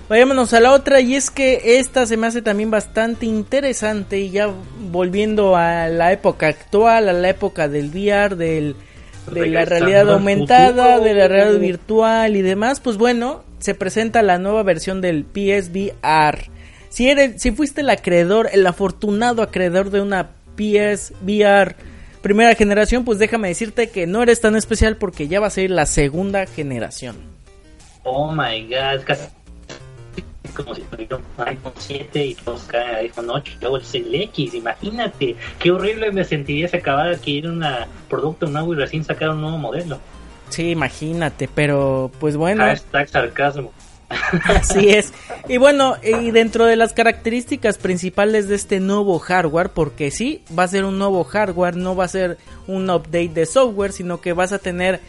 [0.10, 4.30] vayámonos a la otra y es que esta se me hace también bastante interesante y
[4.30, 4.50] ya
[4.92, 8.76] volviendo a la época actual, a la época del VR, del,
[9.32, 14.38] de la realidad aumentada, de la realidad virtual y demás, pues bueno, se presenta la
[14.38, 16.53] nueva versión del PSVR.
[16.94, 21.76] Si, eres, si fuiste el acreedor, el afortunado acreedor de una PSVR
[22.22, 25.72] primera generación, pues déjame decirte que no eres tan especial porque ya va a ser
[25.72, 27.16] la segunda generación.
[28.04, 29.24] Oh my god, es casi
[30.56, 35.36] como si tuviera un iPhone 7 y todos caen iPhone 8 luego el X, imagínate,
[35.58, 37.66] qué horrible me sentiría si acabara de adquirir un
[38.08, 39.98] producto nuevo y recién sacar un nuevo modelo.
[40.50, 42.64] Sí, imagínate, pero pues bueno.
[42.64, 43.74] Hashtag sarcasmo.
[44.46, 45.14] Así es.
[45.48, 50.64] Y bueno, y dentro de las características principales de este nuevo hardware, porque sí, va
[50.64, 54.34] a ser un nuevo hardware, no va a ser un update de software, sino que
[54.34, 55.02] vas a tener,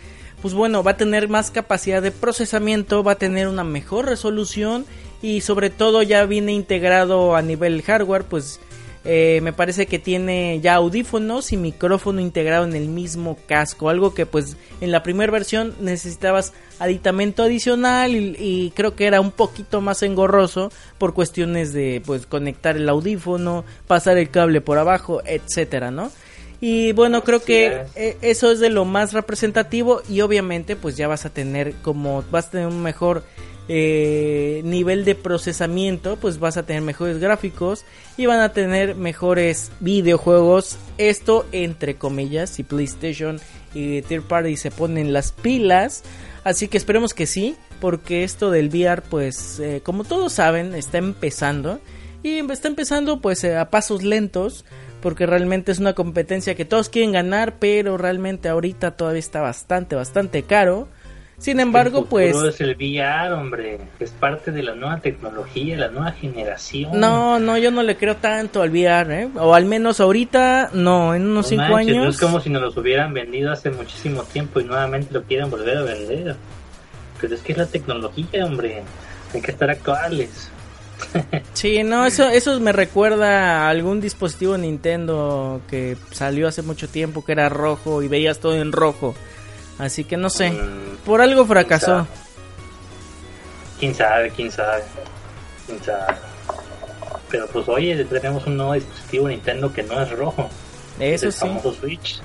[0.43, 4.87] pues bueno, va a tener más capacidad de procesamiento, va a tener una mejor resolución
[5.23, 8.61] y sobre todo ya viene integrado a nivel hardware, pues
[9.05, 13.91] eh, me parece que tiene ya audífonos y micrófono integrado en el mismo casco.
[13.91, 19.31] Algo que pues en la primera versión necesitabas aditamento adicional y, creo que era un
[19.31, 25.21] poquito más engorroso por cuestiones de pues conectar el audífono, pasar el cable por abajo,
[25.25, 26.11] etcétera, ¿no?
[26.61, 31.09] Y bueno, creo que e, eso es de lo más representativo y obviamente pues ya
[31.09, 33.23] vas a tener como vas a tener un mejor
[33.69, 37.85] eh, nivel de procesamiento, pues vas a tener mejores gráficos
[38.17, 40.77] y van a tener mejores videojuegos.
[40.99, 43.41] Esto entre comillas, si PlayStation
[43.75, 46.03] y Third Party se ponen las pilas.
[46.45, 50.99] Así que esperemos que sí, porque esto del VR, pues eh, como todos saben, está
[50.99, 51.81] empezando.
[52.23, 54.65] Y está empezando pues eh, a pasos lentos,
[55.01, 59.97] porque realmente es una competencia que todos quieren ganar, pero realmente ahorita todavía está bastante,
[59.97, 60.89] bastante caro.
[61.45, 62.35] Sin embargo, pues...
[62.35, 63.79] es el VR, hombre.
[64.01, 66.99] Es parte de la nueva tecnología, la nueva generación.
[66.99, 69.29] No, no, yo no le creo tanto al VR, ¿eh?
[69.37, 72.15] O al menos ahorita, no, en unos 5 años...
[72.15, 75.77] es como si nos los hubieran vendido hace muchísimo tiempo y nuevamente lo quieren volver
[75.77, 76.37] a vender.
[77.21, 78.83] Pero es que es la tecnología, hombre.
[79.35, 80.51] Hay que estar actuales.
[81.53, 87.23] Sí, no, eso, eso me recuerda a algún dispositivo Nintendo que salió hace mucho tiempo
[87.23, 89.15] que era rojo y veías todo en rojo.
[89.79, 90.51] Así que no sé.
[90.51, 92.07] Mm, por algo fracasó.
[93.79, 94.31] ¿Quién sabe?
[94.31, 94.83] ¿Quién sabe?
[95.67, 96.15] ¿Quién sabe?
[97.29, 100.49] Pero pues oye, tenemos un nuevo dispositivo Nintendo que no es rojo.
[101.01, 101.41] Eso el sí.
[101.41, 102.21] famoso Switch.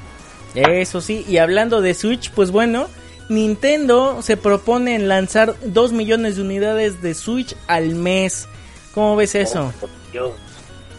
[0.55, 2.87] Eso sí, y hablando de Switch, pues bueno,
[3.29, 8.47] Nintendo se propone en lanzar 2 millones de unidades de Switch al mes.
[8.93, 9.71] ¿Cómo ves eso?
[9.75, 10.31] Oh, por Dios.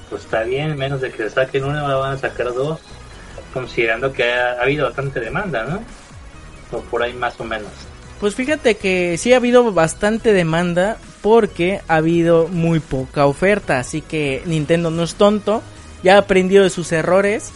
[0.09, 2.81] Pues está bien, menos de que saquen una, van a sacar dos.
[3.53, 5.83] Considerando que ha, ha habido bastante demanda, ¿no?
[6.73, 7.69] O por ahí más o menos.
[8.21, 14.03] Pues fíjate que sí ha habido bastante demanda porque ha habido muy poca oferta, así
[14.03, 15.63] que Nintendo no es tonto,
[16.03, 17.51] ya ha aprendido de sus errores.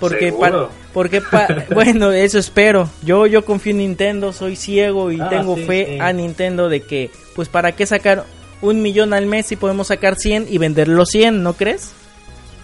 [0.00, 0.70] Porque, pa- ¿Seguro?
[0.92, 2.88] porque pa- bueno, eso espero.
[3.02, 5.98] Yo yo confío en Nintendo, soy ciego y Ah, tengo sí, fe sí.
[6.00, 8.24] a Nintendo de que, pues, ¿para qué sacar
[8.60, 11.92] un millón al mes si podemos sacar 100 y vender los 100, ¿no crees?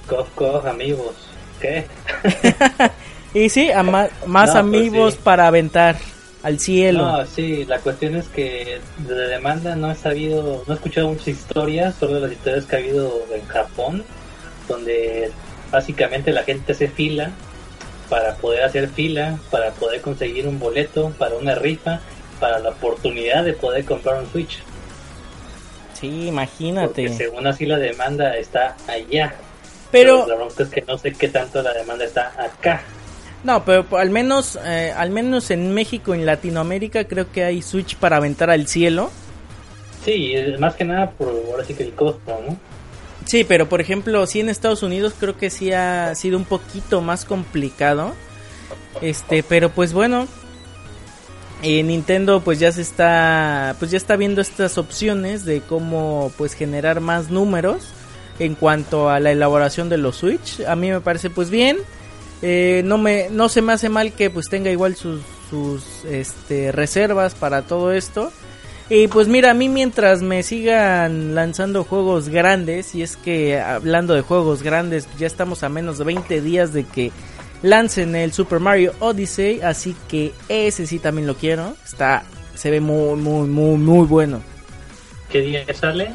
[0.09, 1.15] Cof, cof, amigos.
[1.61, 1.87] ¿Qué?
[3.35, 5.21] Y sí, a ma- más No, pues amigos sí.
[5.23, 5.97] para aventar
[6.43, 7.03] al cielo.
[7.07, 11.29] No, sí, la cuestión es que de demanda no he sabido, no he escuchado muchas
[11.29, 14.05] historias, solo las historias que ha habido en Japón,
[14.69, 15.31] donde
[15.71, 17.31] básicamente la gente hace fila
[18.09, 22.01] para poder hacer fila, para poder conseguir un boleto, para una rifa,
[22.41, 24.59] para la oportunidad de poder comprar un Switch.
[25.95, 26.87] Sí, imagínate.
[26.87, 29.35] Porque según así la demanda está allá.
[29.93, 32.83] Pero, la bronca es que no sé qué tanto la demanda está acá.
[33.45, 37.97] No, pero al menos, eh, al menos en México, en Latinoamérica, creo que hay Switch
[37.97, 39.11] para aventar al cielo.
[40.05, 42.57] Sí, más que nada por ahora sí que el costo, ¿no?
[43.27, 47.01] Sí, pero por ejemplo, sí en Estados Unidos creo que sí ha sido un poquito
[47.01, 48.15] más complicado.
[49.03, 50.27] Este, pero pues bueno,
[51.63, 56.55] eh, Nintendo pues ya se está, pues ya está viendo estas opciones de cómo pues
[56.55, 57.89] generar más números
[58.39, 60.61] en cuanto a la elaboración de los Switch.
[60.67, 61.79] A mí me parece pues bien.
[62.43, 66.73] Eh, no me, no se me hace mal que pues tenga igual sus, sus este,
[66.73, 68.33] reservas para todo esto.
[68.89, 74.15] Y pues mira, a mí mientras me sigan lanzando juegos grandes, y es que hablando
[74.15, 77.13] de juegos grandes, ya estamos a menos de 20 días de que
[77.63, 81.77] lancen el Super Mario Odyssey, así que ese sí también lo quiero.
[81.85, 82.25] Está,
[82.55, 84.43] se ve muy, muy, muy, muy bueno.
[85.31, 86.11] ¿Qué día sale?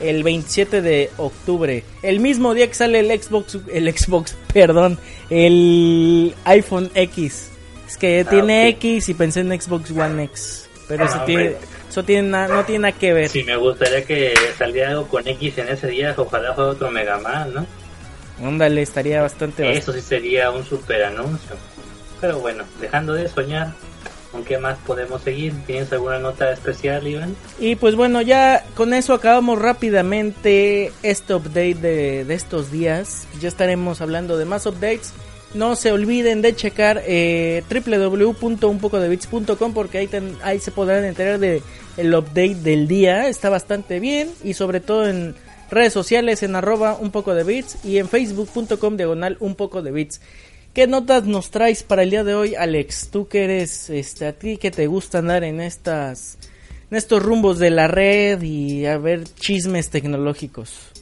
[0.00, 6.34] El 27 de octubre, el mismo día que sale el Xbox, el Xbox, perdón, el
[6.44, 7.50] iPhone X.
[7.88, 8.68] Es que Ah, tiene.
[8.68, 11.56] X y pensé en Xbox One X, pero Ah, eso tiene,
[11.88, 13.28] eso tiene na- no tiene nada que ver.
[13.28, 17.18] Sí, me gustaría que saliera algo con X en ese día, ojalá fuera otro Mega
[17.18, 17.66] Man, ¿no?
[18.46, 19.78] Ándale, estaría bastante bastante.
[19.78, 21.56] Eso sí sería un super anuncio.
[22.22, 23.72] Pero bueno, dejando de soñar,
[24.32, 25.52] ¿con qué más podemos seguir?
[25.66, 27.36] ¿Tienes alguna nota especial, Iván?
[27.58, 33.26] Y pues bueno, ya con eso acabamos rápidamente este update de, estos días.
[33.40, 35.12] Ya estaremos hablando de más updates.
[35.52, 40.08] No se olviden de checar eh, www.unpocodebits.com porque ahí,
[40.42, 41.60] ahí se podrán enterar de
[41.96, 43.26] el update del día.
[43.28, 45.34] Está bastante bien y sobre todo en
[45.70, 49.92] redes sociales en arroba un poco de bits y en facebook.com diagonal un poco de
[49.92, 50.20] bits.
[50.72, 53.08] ¿Qué notas nos traes para el día de hoy, Alex?
[53.10, 56.38] Tú que eres, este, a ti que te gusta andar en estas,
[56.92, 60.92] en estos rumbos de la red y a ver chismes tecnológicos.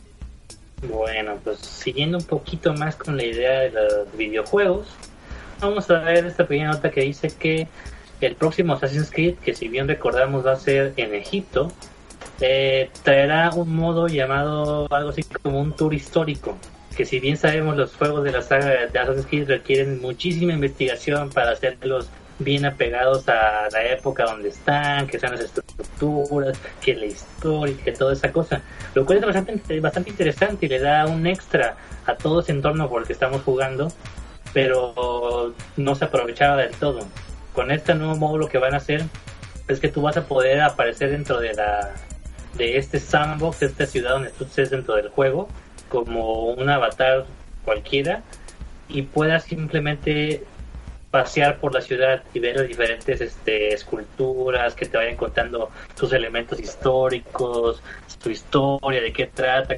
[0.90, 4.86] Bueno, pues siguiendo un poquito más con la idea de los videojuegos,
[5.60, 7.68] vamos a ver esta pequeña nota que dice que
[8.22, 11.70] el próximo Assassin's Creed, que si bien recordamos va a ser en Egipto,
[12.40, 16.56] eh, traerá un modo llamado algo así como un tour histórico.
[16.98, 21.30] Que si bien sabemos los juegos de la saga de Assassin's Creed requieren muchísima investigación
[21.30, 27.06] para hacerlos bien apegados a la época donde están, que sean las estructuras, que la
[27.06, 28.62] historia, que toda esa cosa.
[28.94, 32.88] Lo cual es bastante, bastante interesante y le da un extra a todo ese entorno
[32.88, 33.92] por el que estamos jugando,
[34.52, 37.06] pero no se aprovechaba del todo.
[37.52, 39.04] Con este nuevo módulo que van a hacer
[39.68, 41.92] es que tú vas a poder aparecer dentro de la
[42.54, 45.48] de este sandbox, esta ciudad donde tú estés dentro del juego,
[45.88, 47.26] como un avatar
[47.64, 48.22] cualquiera
[48.88, 50.44] y puedas simplemente
[51.10, 56.12] pasear por la ciudad y ver las diferentes este, esculturas que te vayan contando sus
[56.12, 57.82] elementos históricos,
[58.22, 59.76] su historia, de qué trata,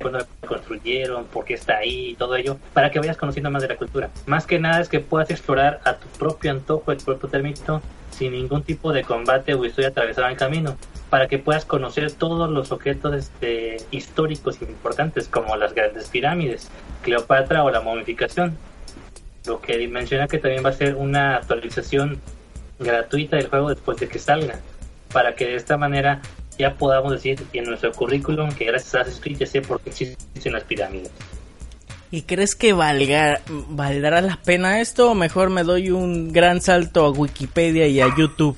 [0.00, 3.68] cuándo construyeron, por qué está ahí y todo ello, para que vayas conociendo más de
[3.68, 4.10] la cultura.
[4.26, 7.82] Más que nada es que puedas explorar a tu propio antojo el cuerpo término
[8.18, 10.76] sin ningún tipo de combate o historia atravesada en camino,
[11.08, 16.68] para que puedas conocer todos los objetos este, históricos importantes como las grandes pirámides,
[17.02, 18.58] Cleopatra o la momificación.
[19.46, 22.20] Lo que menciona que también va a ser una actualización
[22.80, 24.60] gratuita del juego después de que salga,
[25.12, 26.20] para que de esta manera
[26.58, 29.90] ya podamos decir en nuestro currículum que gracias a Assassin's Creed ya sé por qué
[29.90, 31.12] existen las pirámides.
[32.10, 37.04] ¿Y crees que valga, valdrá la pena esto o mejor me doy un gran salto
[37.04, 38.56] a Wikipedia y a YouTube?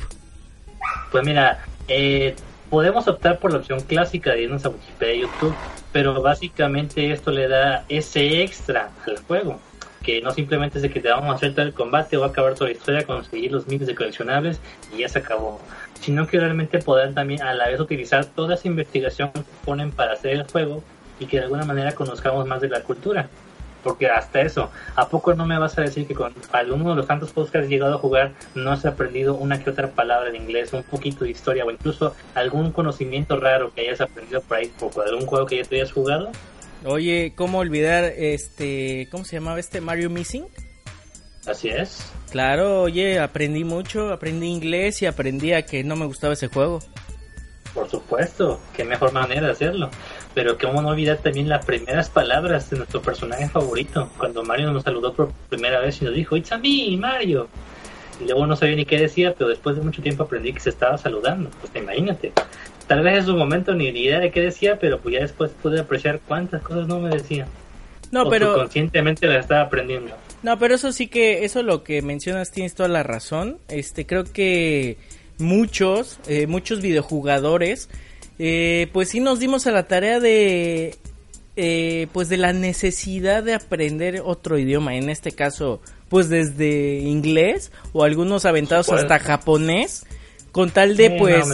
[1.11, 2.37] Pues mira, eh,
[2.69, 5.55] podemos optar por la opción clásica de irnos a Wikipedia y YouTube,
[5.93, 9.59] pero básicamente esto le da ese extra al juego
[10.03, 12.55] que no simplemente es de que te vamos a hacer todo el combate o acabar
[12.55, 14.61] toda la historia, conseguir los miles de coleccionables
[14.95, 15.61] y ya se acabó,
[16.01, 20.15] sino que realmente poder también a la vez utilizar toda esa investigación que ponen para
[20.15, 20.83] hacer el juego
[21.21, 23.29] y que de alguna manera conozcamos más de la cultura.
[23.85, 27.07] Porque hasta eso, ¿a poco no me vas a decir que con alguno de los
[27.07, 30.83] tantos has llegado a jugar no has aprendido una que otra palabra en inglés, un
[30.83, 35.25] poquito de historia o incluso algún conocimiento raro que hayas aprendido por ahí por algún
[35.25, 36.31] juego que ya te hayas jugado?
[36.85, 40.47] Oye, ¿cómo olvidar este, ¿cómo se llamaba este Mario Missing?
[41.47, 42.11] Así es.
[42.31, 46.81] Claro, oye, aprendí mucho, aprendí inglés y aprendí a que no me gustaba ese juego.
[47.75, 49.91] Por supuesto, qué mejor manera de hacerlo.
[50.35, 54.85] Pero cómo no olvidar también las primeras palabras de nuestro personaje favorito, cuando Mario nos
[54.85, 57.49] saludó por primera vez y nos dijo, It's a me, Mario.
[58.21, 60.71] Y luego no sabía ni qué decía, pero después de mucho tiempo aprendí que se
[60.71, 61.51] estaba saludando.
[61.61, 62.33] Pues imagínate.
[62.87, 65.81] Tal vez en su momento ni idea de qué decía, pero pues ya después pude
[65.81, 67.47] apreciar cuántas cosas no me decía.
[68.11, 70.13] No, pero conscientemente la estaba aprendiendo.
[70.43, 73.59] No, pero eso sí que eso lo que mencionas tienes toda la razón.
[73.69, 74.99] Este creo que
[75.39, 77.89] muchos eh, muchos videojugadores
[78.43, 80.97] eh, pues sí nos dimos a la tarea de
[81.57, 84.97] eh, pues de la necesidad de aprender otro idioma.
[84.97, 90.07] En este caso pues desde inglés o algunos aventados hasta japonés
[90.53, 91.47] con tal de pues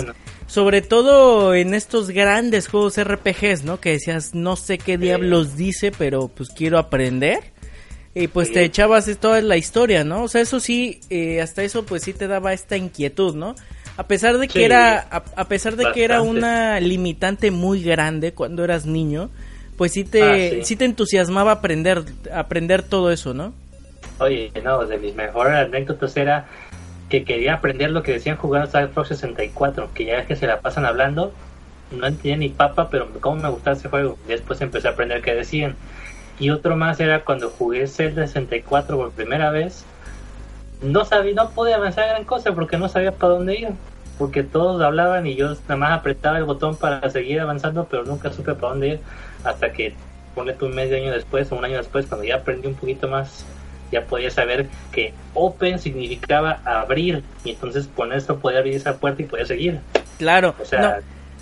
[0.47, 3.81] sobre todo en estos grandes juegos RPGs, ¿no?
[3.81, 7.53] Que decías, no sé qué diablos dice, pero pues quiero aprender.
[8.15, 10.23] Y pues te echabas toda la historia, ¿no?
[10.23, 13.57] O sea, eso sí, eh, hasta eso pues sí te daba esta inquietud, ¿no?
[13.97, 18.63] A pesar de que era, a, pesar de que era una limitante muy grande cuando
[18.63, 19.31] eras niño,
[19.77, 20.77] pues sí te, ah, sí.
[20.77, 23.55] te entusiasmaba aprender, aprender todo eso, ¿no?
[24.19, 26.47] Oye, no, de mis mejores anécdotas era
[27.09, 30.47] que quería aprender lo que decían jugando Star Fox 64, que ya es que se
[30.47, 31.33] la pasan hablando,
[31.91, 34.19] no entendía ni papa, pero cómo me gustaba ese juego.
[34.27, 35.77] Después empecé a aprender qué decían.
[36.39, 39.85] Y otro más era cuando jugué Zelda 64 por primera vez,
[40.83, 43.69] no sabía, no podía avanzar gran cosa porque no sabía para dónde ir.
[44.19, 48.33] Porque todos hablaban y yo nada más apretaba el botón para seguir avanzando, pero nunca
[48.33, 49.01] supe para dónde ir.
[49.45, 49.95] Hasta que,
[50.35, 53.45] ponle un medio año después o un año después, cuando ya aprendí un poquito más
[53.93, 59.23] ya podía saber que open significaba abrir y entonces con esto podía abrir esa puerta
[59.23, 59.81] y podía seguir.
[60.19, 60.55] Claro.
[60.61, 61.01] O sea,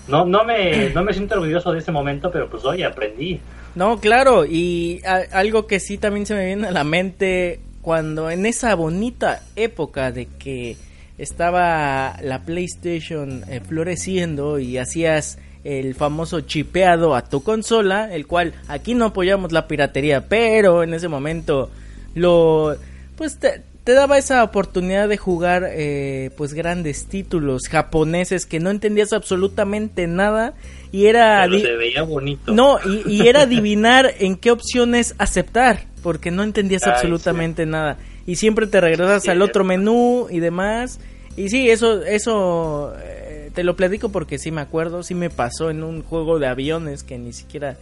[0.08, 3.40] no, no, me, no me siento orgulloso de ese momento, pero pues hoy aprendí.
[3.74, 5.00] No, claro, y
[5.32, 10.10] algo que sí también se me viene a la mente cuando en esa bonita época
[10.10, 10.78] de que
[11.18, 18.54] estaba la PlayStation eh, floreciendo y hacías el famoso chipeado a tu consola, el cual
[18.68, 21.70] aquí no apoyamos la piratería, pero en ese momento
[22.14, 22.74] lo
[23.16, 23.62] pues te,
[23.92, 30.54] daba esa oportunidad de jugar eh, pues grandes títulos japoneses que no entendías absolutamente nada
[30.90, 32.52] y era se veía bonito.
[32.52, 37.98] No y, era adivinar en qué opciones aceptar porque no entendías absolutamente nada.
[38.26, 40.98] Y siempre te regresas al otro menú y demás.
[41.36, 45.68] Y sí eso eso eh, te lo platico porque sí me acuerdo sí me pasó
[45.68, 47.76] en un juego de aviones que ni siquiera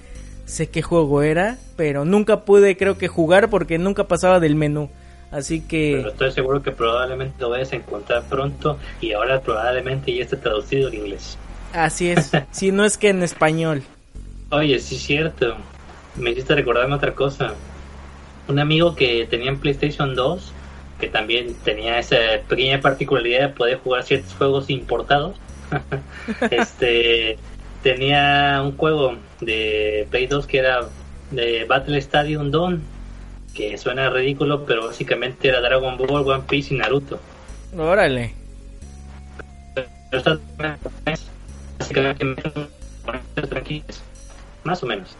[0.47, 4.91] sé qué juego era, pero nunca pude creo que jugar porque nunca pasaba del menú.
[5.33, 5.95] Así que...
[5.97, 10.37] Pero estoy seguro que probablemente lo vayas a encontrar pronto y ahora probablemente ya esté
[10.37, 11.39] traducido en inglés.
[11.73, 13.83] Así es, si no es que en español.
[14.51, 15.57] Oye, sí es cierto.
[16.17, 17.55] Me hiciste recordarme otra cosa.
[18.47, 20.53] Un amigo que tenía en PlayStation 2,
[21.01, 22.17] que también tenía esa
[22.47, 25.37] pequeña particularidad de poder jugar ciertos juegos importados.
[26.51, 27.39] este
[27.83, 30.83] tenía un juego de Play 2 que era
[31.31, 32.83] de Battle Stadium Dawn,
[33.55, 37.21] que suena ridículo, pero básicamente era Dragon Ball, One Piece y Naruto.
[37.77, 38.35] Órale.
[44.65, 45.17] más o menos.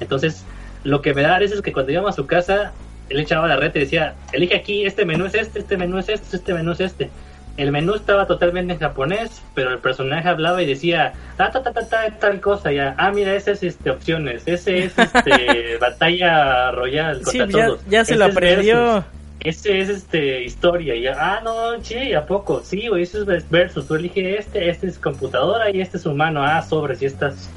[0.00, 0.44] Entonces,
[0.84, 2.72] lo que me da es que cuando íbamos a su casa,
[3.08, 6.08] él echaba la red y decía, elige aquí, este menú es este, este menú es
[6.08, 7.10] este, este menú es este
[7.56, 11.72] el menú estaba totalmente en japonés, pero el personaje hablaba y decía, ta, ta, ta,
[11.72, 17.22] ta, tal cosa, ya, ah, mira, ese es este, opciones, ese es este, batalla royal
[17.22, 17.80] contra todos.
[17.88, 19.04] Ya, se lo aprendió.
[19.40, 22.62] Ese es este historia, ya, ah, no, sí, ¿a poco?
[22.64, 26.42] Sí, güey, ese es versus, tú eliges este, este es computadora y este es humano,
[26.42, 27.50] ah, sobres, y estas,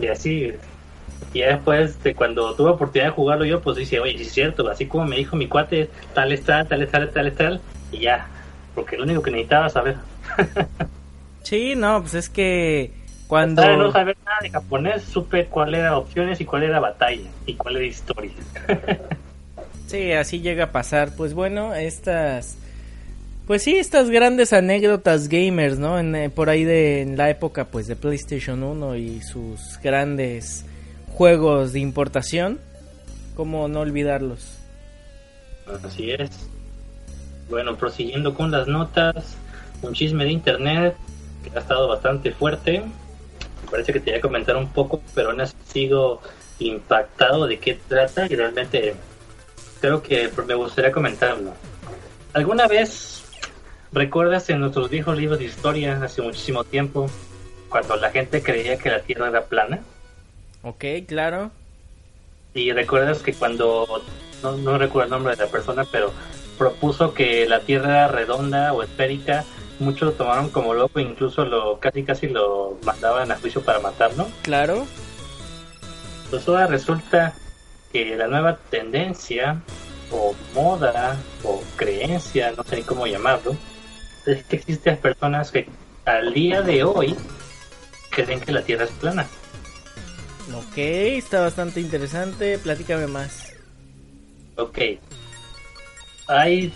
[0.00, 0.52] y así.
[1.32, 4.68] Y después, este, cuando tuve oportunidad de jugarlo yo, pues dice, oye, sí es cierto,
[4.68, 7.60] así como me dijo mi cuate, tal es tal, tal es tal, tal es tal,
[7.92, 8.26] y ya,
[8.78, 9.96] porque lo único que necesitaba saber.
[11.42, 12.92] sí, no, pues es que
[13.26, 13.76] cuando...
[13.76, 17.74] no saber nada de japonés, supe cuál era opciones y cuál era batalla y cuál
[17.74, 18.30] era historia.
[19.88, 21.10] sí, así llega a pasar.
[21.16, 22.56] Pues bueno, estas...
[23.48, 25.98] Pues sí, estas grandes anécdotas gamers, ¿no?
[25.98, 30.64] En, eh, por ahí de en la época pues de PlayStation 1 y sus grandes
[31.14, 32.60] juegos de importación.
[33.34, 34.56] ¿Cómo no olvidarlos?
[35.66, 36.30] Así es.
[37.48, 39.36] Bueno, prosiguiendo con las notas,
[39.82, 40.96] un chisme de internet
[41.42, 42.80] que ha estado bastante fuerte.
[42.80, 46.20] Me parece que te voy a comentar un poco, pero aún así sigo
[46.58, 48.94] impactado de qué trata y realmente
[49.80, 51.54] creo que me gustaría comentarlo.
[52.32, 53.24] ¿Alguna vez
[53.92, 57.08] recuerdas en nuestros viejos libros de historia hace muchísimo tiempo
[57.68, 59.80] cuando la gente creía que la Tierra era plana?
[60.62, 61.50] Ok, claro.
[62.54, 64.02] Y recuerdas que cuando,
[64.42, 66.12] no, no recuerdo el nombre de la persona, pero
[66.58, 69.44] propuso que la Tierra era redonda o esférica,
[69.78, 74.28] muchos lo tomaron como loco, incluso lo casi casi lo mandaban a juicio para matarlo.
[74.42, 74.86] Claro.
[76.30, 77.34] Pues ahora resulta
[77.92, 79.62] que la nueva tendencia
[80.10, 83.56] o moda o creencia, no sé cómo llamarlo,
[84.26, 85.68] es que existen personas que
[86.04, 87.16] al día de hoy
[88.10, 89.26] creen que la Tierra es plana.
[90.54, 92.58] Ok, está bastante interesante.
[92.58, 93.52] Platícame más.
[94.56, 94.78] Ok.
[96.28, 96.72] Hay.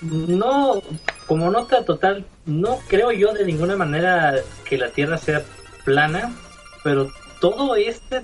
[0.00, 0.82] No.
[1.26, 5.42] Como nota total, no creo yo de ninguna manera que la Tierra sea
[5.84, 6.34] plana,
[6.82, 8.22] pero todo este,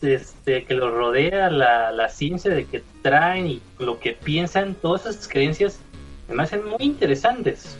[0.00, 5.04] este que lo rodea, la, la ciencia de que traen y lo que piensan, todas
[5.04, 5.80] esas creencias
[6.28, 7.76] me hacen muy interesantes.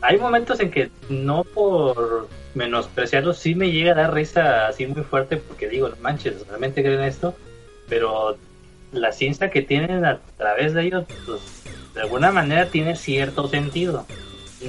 [0.00, 5.02] Hay momentos en que no por menospreciarlo sí me llega a dar risa así muy
[5.02, 7.34] fuerte porque digo, manches, realmente creen esto,
[7.88, 8.36] pero
[8.92, 11.40] la ciencia que tienen a través de ellos, pues
[11.94, 14.06] de alguna manera tiene cierto sentido.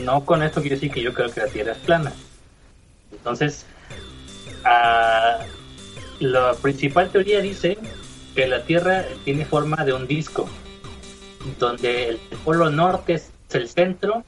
[0.03, 2.11] No con esto quiero decir que yo creo que la Tierra es plana.
[3.11, 3.65] Entonces,
[6.19, 7.77] la principal teoría dice
[8.33, 10.49] que la Tierra tiene forma de un disco,
[11.59, 14.23] donde el polo norte es el centro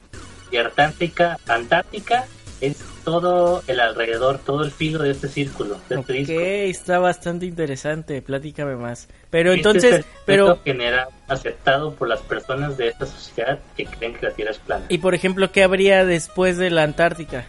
[0.50, 2.26] y Antártica, Antártica
[2.60, 2.76] es
[3.06, 5.78] todo el alrededor, todo el filo de este círculo.
[5.88, 9.06] De este ok, está bastante interesante, platícame más.
[9.30, 14.14] Pero este entonces, es pero general aceptado por las personas de esta sociedad que creen
[14.14, 14.86] que la Tierra es plana.
[14.88, 17.46] Y por ejemplo, ¿qué habría después de la Antártica?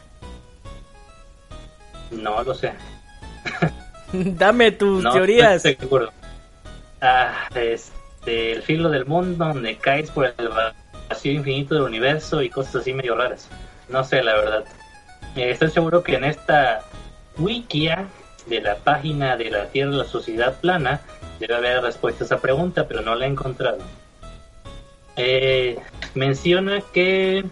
[2.12, 2.74] No lo sé.
[4.14, 5.64] Dame tus teorías.
[5.64, 6.12] seguro.
[7.02, 10.50] Ah, este, el filo del mundo donde caes por el
[11.10, 13.50] vacío infinito del universo y cosas así medio raras.
[13.90, 14.64] No sé, la verdad.
[15.38, 16.82] Estoy seguro que en esta
[17.38, 18.08] wikia
[18.48, 21.02] de la página de la Tierra de la Sociedad Plana
[21.40, 23.78] debe haber respuesta a esa pregunta, pero no la he encontrado.
[25.16, 25.78] Eh,
[26.16, 27.46] menciona que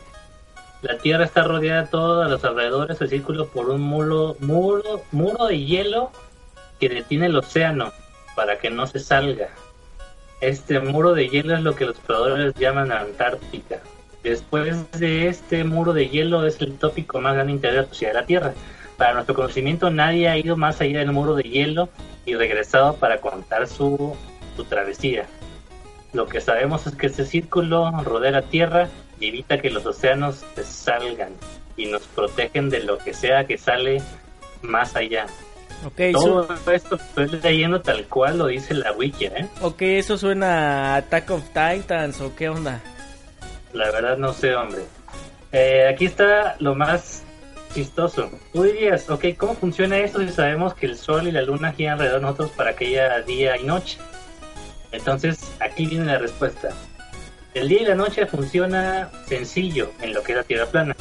[0.82, 5.64] la Tierra está rodeada todos los alrededores del círculo por un muro, muro, muro de
[5.64, 6.12] hielo
[6.80, 7.94] que detiene el océano
[8.36, 9.50] para que no se salga.
[10.42, 13.80] Este muro de hielo es lo que los exploradores llaman Antártica.
[14.26, 18.14] Después de este muro de hielo es el tópico más grande interior de la sociedad
[18.14, 18.54] de la Tierra.
[18.98, 21.90] Para nuestro conocimiento nadie ha ido más allá del muro de hielo
[22.26, 24.18] y regresado para contar su,
[24.56, 25.28] su travesía.
[26.12, 30.44] Lo que sabemos es que este círculo rodea la Tierra y evita que los océanos
[30.56, 31.34] se salgan
[31.78, 34.02] y nos protegen de lo que sea que sale
[34.64, 35.28] más allá.
[35.86, 39.48] Okay, Todo esto estoy leyendo tal cual lo dice la wiki, ¿eh?
[39.62, 42.82] Ok, eso suena a Attack of Titans o qué onda.
[43.76, 44.84] La verdad no sé, hombre.
[45.52, 47.24] Eh, aquí está lo más
[47.74, 48.32] chistoso.
[48.54, 51.94] Tú dirías, ok, ¿cómo funciona esto si sabemos que el Sol y la Luna giran
[51.94, 53.98] alrededor de nosotros para que haya día y noche?
[54.94, 56.70] Entonces, aquí viene la respuesta.
[57.54, 60.96] El día y la noche funciona sencillo en lo que es la Tierra plana.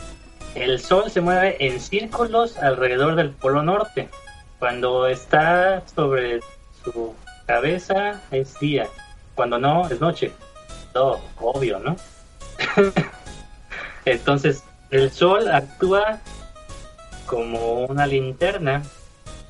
[0.57, 4.09] El Sol se mueve en círculos alrededor del Polo Norte.
[4.59, 6.41] Cuando está sobre
[6.83, 7.15] su
[7.47, 8.89] cabeza es día.
[9.37, 10.33] Cuando no, es noche.
[10.93, 11.97] Todo, obvio, ¿no?
[14.05, 16.21] Entonces, el sol actúa
[17.27, 18.83] como una linterna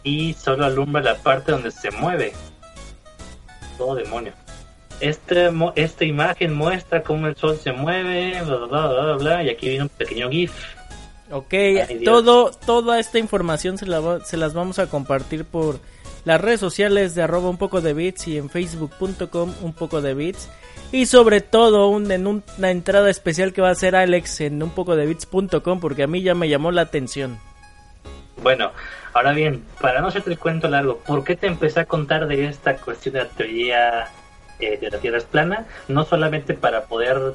[0.03, 2.33] y solo alumbra la parte donde se mueve.
[3.77, 4.33] Todo demonio.
[5.01, 9.69] Este, esta imagen muestra cómo el sol se mueve, bla, bla, bla, bla, y aquí
[9.69, 10.53] viene un pequeño GIF.
[11.31, 11.55] Ok,
[12.05, 15.81] todo, toda esta información se, la, se las vamos a compartir por
[16.25, 20.15] las redes sociales de arroba un poco de bits y en facebook.com un poco de
[20.15, 20.49] bits.
[20.93, 24.71] Y sobre todo un, en una entrada especial que va a hacer Alex en un
[24.71, 27.39] poco de bits.com porque a mí ya me llamó la atención.
[28.43, 28.73] Bueno,
[29.13, 32.47] ahora bien, para no hacerte el cuento largo, ¿por qué te empecé a contar de
[32.47, 34.09] esta cuestión de la teoría
[34.61, 35.67] eh, de la Tierra es plana?
[35.89, 37.35] No solamente para poder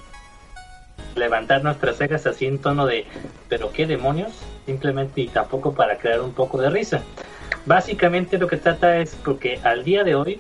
[1.16, 3.06] levantar nuestras cejas así en tono de,
[3.48, 4.32] pero qué demonios,
[4.66, 7.02] simplemente y tampoco para crear un poco de risa.
[7.66, 10.40] Básicamente lo que trata es porque al día de hoy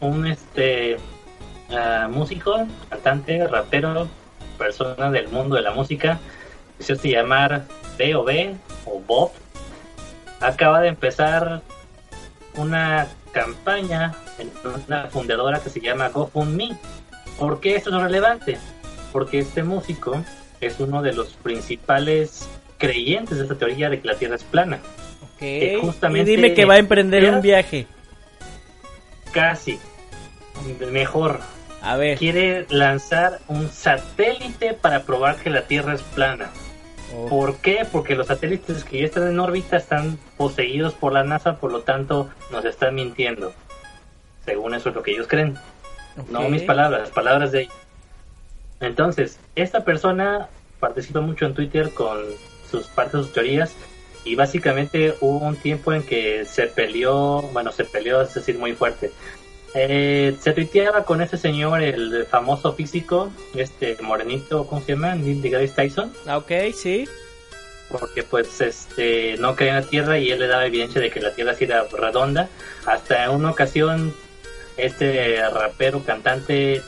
[0.00, 0.96] un este
[1.70, 4.08] uh, músico, cantante, rapero,
[4.58, 6.18] persona del mundo de la música,
[6.78, 7.64] se hace llamar
[7.96, 8.54] B.O.B.
[8.86, 9.32] o Bob,
[10.40, 11.62] acaba de empezar
[12.56, 14.50] una campaña en
[14.86, 16.76] una fundadora que se llama GoFundMe.
[17.38, 18.58] ¿Por qué esto es relevante?
[19.12, 20.22] Porque este músico
[20.60, 24.78] es uno de los principales creyentes de esta teoría de que la Tierra es plana.
[25.36, 25.80] Okay.
[25.80, 27.86] justamente y dime que va a emprender un viaje.
[29.32, 29.78] Casi.
[30.90, 31.40] Mejor.
[31.82, 32.18] A ver.
[32.18, 36.50] Quiere lanzar un satélite para probar que la Tierra es plana.
[37.28, 37.86] ¿Por qué?
[37.90, 41.80] Porque los satélites que ya están en órbita están poseídos por la NASA, por lo
[41.80, 43.52] tanto nos están mintiendo.
[44.44, 45.56] Según eso es lo que ellos creen.
[46.30, 47.74] No mis palabras, las palabras de ellos.
[48.80, 50.48] Entonces, esta persona
[50.80, 52.18] participa mucho en Twitter con
[52.70, 53.74] sus partes, sus teorías,
[54.24, 58.72] y básicamente hubo un tiempo en que se peleó, bueno, se peleó, es decir, muy
[58.72, 59.12] fuerte.
[59.74, 65.14] Eh, se tuiteaba con ese señor, el famoso físico, este morenito, ¿cómo se llama?
[65.14, 66.12] Neil deGrasse Tyson.
[66.26, 67.08] Ah, ok, sí.
[67.90, 71.20] Porque pues este no creía en la Tierra y él le daba evidencia de que
[71.20, 72.48] la Tierra sí era redonda.
[72.86, 74.14] Hasta en una ocasión
[74.76, 76.82] este rapero cantante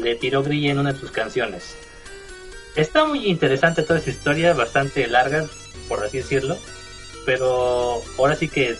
[0.00, 1.76] le tiró grilla en una de sus canciones.
[2.76, 5.46] Está muy interesante toda esa historia, bastante larga,
[5.88, 6.58] por así decirlo.
[7.24, 8.76] Pero ahora sí que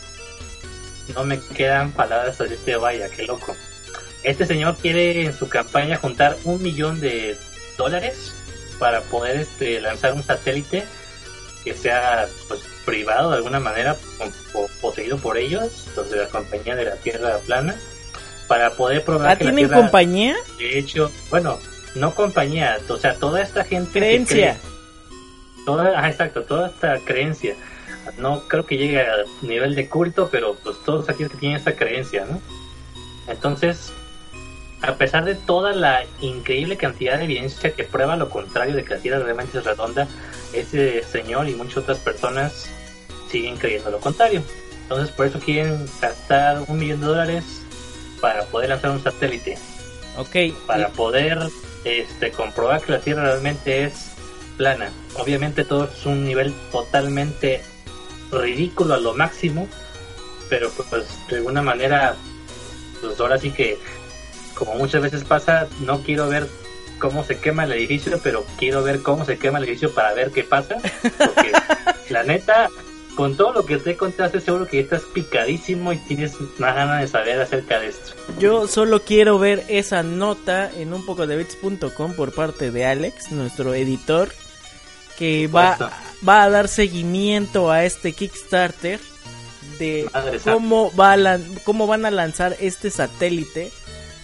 [1.15, 3.57] no me quedan palabras para decirte, vaya, qué loco.
[4.23, 7.37] Este señor quiere en su campaña juntar un millón de
[7.77, 8.35] dólares
[8.79, 10.85] para poder este, lanzar un satélite
[11.65, 13.97] que sea pues, privado de alguna manera,
[14.81, 17.77] poseído por ellos, los de la compañía de la Tierra plana,
[18.47, 20.37] para poder probar ¿Ah, que tienen compañía?
[20.59, 21.59] De hecho, bueno,
[21.95, 23.99] no compañía, o sea, toda esta gente...
[23.99, 24.57] Creencia.
[25.69, 27.55] Toda, ah, exacto, toda esta creencia
[28.17, 31.77] no creo que llegue a nivel de culto, pero pues todos aquellos que tienen esa
[31.77, 32.41] creencia, ¿no?
[33.31, 33.93] Entonces,
[34.81, 38.95] a pesar de toda la increíble cantidad de evidencia que prueba lo contrario de que
[38.95, 40.09] la Tierra realmente es redonda,
[40.55, 42.71] ese señor y muchas otras personas
[43.31, 44.43] siguen creyendo lo contrario.
[44.85, 47.45] Entonces, por eso quieren gastar un millón de dólares
[48.23, 49.59] para poder lanzar un satélite.
[50.17, 50.35] Ok.
[50.67, 51.39] Para poder
[51.85, 54.18] este, comprobar que la Tierra realmente es
[54.59, 54.91] plana.
[55.15, 57.63] Obviamente todo es un nivel totalmente
[58.31, 59.67] ridículo a lo máximo,
[60.51, 62.17] pero pues de alguna manera,
[63.01, 63.79] pues ahora sí que,
[64.55, 66.47] como muchas veces pasa, no quiero ver
[66.99, 70.31] cómo se quema el edificio, pero quiero ver cómo se quema el edificio para ver
[70.33, 71.53] qué pasa, porque
[72.11, 72.69] la neta,
[73.15, 77.09] con todo lo que te contaste, seguro que estás picadísimo y tienes más ganas de
[77.09, 78.13] saber acerca de esto.
[78.39, 83.31] Yo solo quiero ver esa nota en un poco de bits.com por parte de Alex,
[83.31, 84.29] nuestro editor
[85.19, 85.77] que va,
[86.27, 89.01] va a dar seguimiento a este Kickstarter
[89.79, 90.09] de
[90.45, 93.71] cómo, va cómo van a lanzar este satélite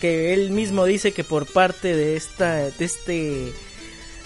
[0.00, 3.52] que él mismo dice que por parte de esta de este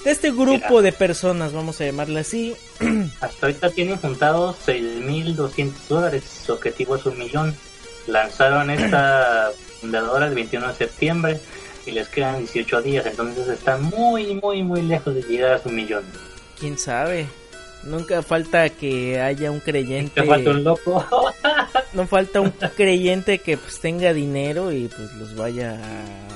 [0.04, 2.54] de este grupo de personas vamos a llamarle así.
[3.20, 7.54] Hasta ahorita tienen juntados 6.200 dólares su objetivo es un millón.
[8.06, 9.50] Lanzaron esta
[9.80, 11.40] fundadora el 21 de septiembre
[11.86, 15.70] y les quedan 18 días entonces están muy muy muy lejos de llegar a su
[15.70, 16.04] millón
[16.58, 17.26] quién sabe.
[17.84, 20.20] Nunca falta que haya un creyente.
[20.20, 21.06] Nunca falta un loco.
[21.92, 25.78] no falta un creyente que pues tenga dinero y pues los vaya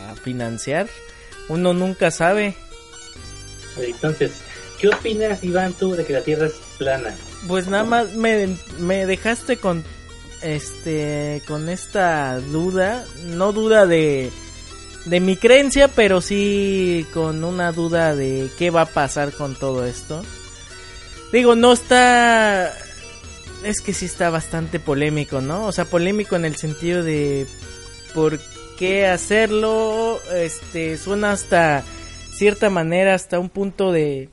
[0.08, 0.86] a financiar.
[1.48, 2.54] Uno nunca sabe.
[3.76, 4.40] Entonces,
[4.78, 7.14] ¿qué opinas, Iván, tú de que la Tierra es plana?
[7.48, 9.84] Pues nada más me, me dejaste con
[10.42, 14.30] este con esta duda, no duda de
[15.04, 19.84] de mi creencia, pero sí con una duda de qué va a pasar con todo
[19.84, 20.22] esto.
[21.32, 22.72] Digo, no está...
[23.64, 25.66] Es que sí está bastante polémico, ¿no?
[25.66, 27.46] O sea, polémico en el sentido de
[28.14, 28.40] por
[28.78, 30.20] qué hacerlo.
[30.34, 31.84] Este, suena hasta
[32.34, 34.28] cierta manera, hasta un punto de...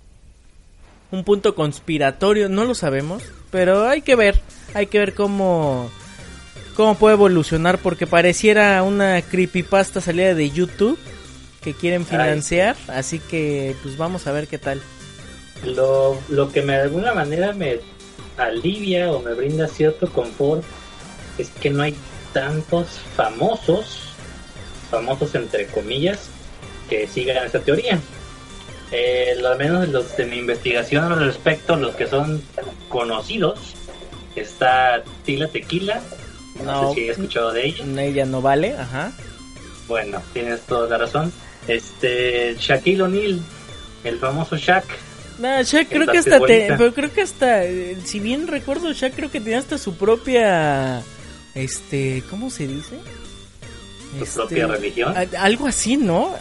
[1.11, 4.39] Un punto conspiratorio, no lo sabemos, pero hay que ver,
[4.76, 5.89] hay que ver cómo
[6.80, 10.97] cómo puede evolucionar porque pareciera una creepypasta salida de YouTube
[11.61, 14.82] que quieren financiar, así que pues vamos a ver qué tal.
[15.65, 17.82] Lo, lo que me de alguna manera me
[18.38, 20.63] alivia o me brinda cierto confort
[21.38, 21.95] es que no hay
[22.32, 24.13] tantos famosos,
[24.89, 26.30] famosos entre comillas,
[26.89, 27.99] que sigan esa teoría.
[28.93, 32.41] Eh, al menos los de mi investigación al respecto, los que son
[32.88, 33.75] conocidos,
[34.38, 36.01] está Tila Tequila,
[36.64, 38.03] no, sé si he escuchado de ella.
[38.03, 39.12] Ella no vale, ajá.
[39.88, 41.32] Bueno, tienes toda la razón.
[41.68, 43.41] Este, Shaquille O'Neal,
[44.03, 44.86] el famoso Shaq.
[45.39, 47.64] No, Shaq creo que hasta pero creo que hasta
[48.03, 51.01] si bien recuerdo Shaq creo que tenía hasta su propia
[51.55, 52.99] este, ¿cómo se dice?
[54.18, 55.14] ¿Su este, propia religión?
[55.38, 56.34] algo así, ¿no?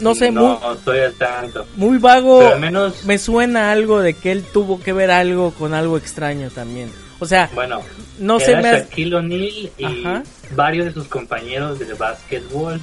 [0.00, 1.66] no sé, no, muy, estoy al tanto.
[1.76, 2.40] Muy vago.
[2.40, 5.96] Pero al menos me suena algo de que él tuvo que ver algo con algo
[5.96, 6.90] extraño también.
[7.24, 7.80] O sea, bueno,
[8.18, 10.04] no se me Shaquille O'Neal y
[10.54, 12.78] varios de sus compañeros de básquetbol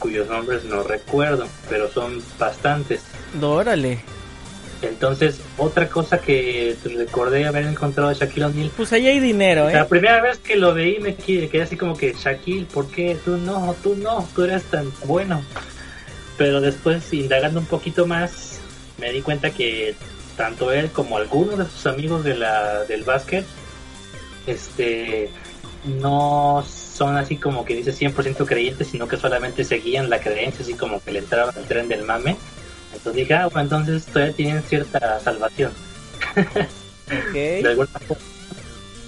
[0.00, 3.02] cuyos nombres no recuerdo, pero son bastantes.
[3.40, 4.00] Órale.
[4.82, 8.70] Entonces, otra cosa que recordé haber encontrado de Shaquille O'Neal.
[8.76, 9.74] Pues ahí hay dinero, ¿eh?
[9.74, 13.16] La primera vez que lo veí me quedé así como que, Shaquille, ¿por qué?
[13.24, 15.40] Tú no, tú no, tú eres tan bueno.
[16.36, 18.58] Pero después, indagando un poquito más,
[18.98, 19.94] me di cuenta que
[20.36, 23.46] tanto él como algunos de sus amigos de la, del básquet,
[24.46, 25.30] este,
[25.84, 30.74] no son así como que dice 100% creyentes, sino que solamente seguían la creencia, así
[30.74, 32.36] como que le entraba el tren del mame.
[32.92, 35.72] Entonces dije, ah, bueno, entonces todavía tienen cierta salvación.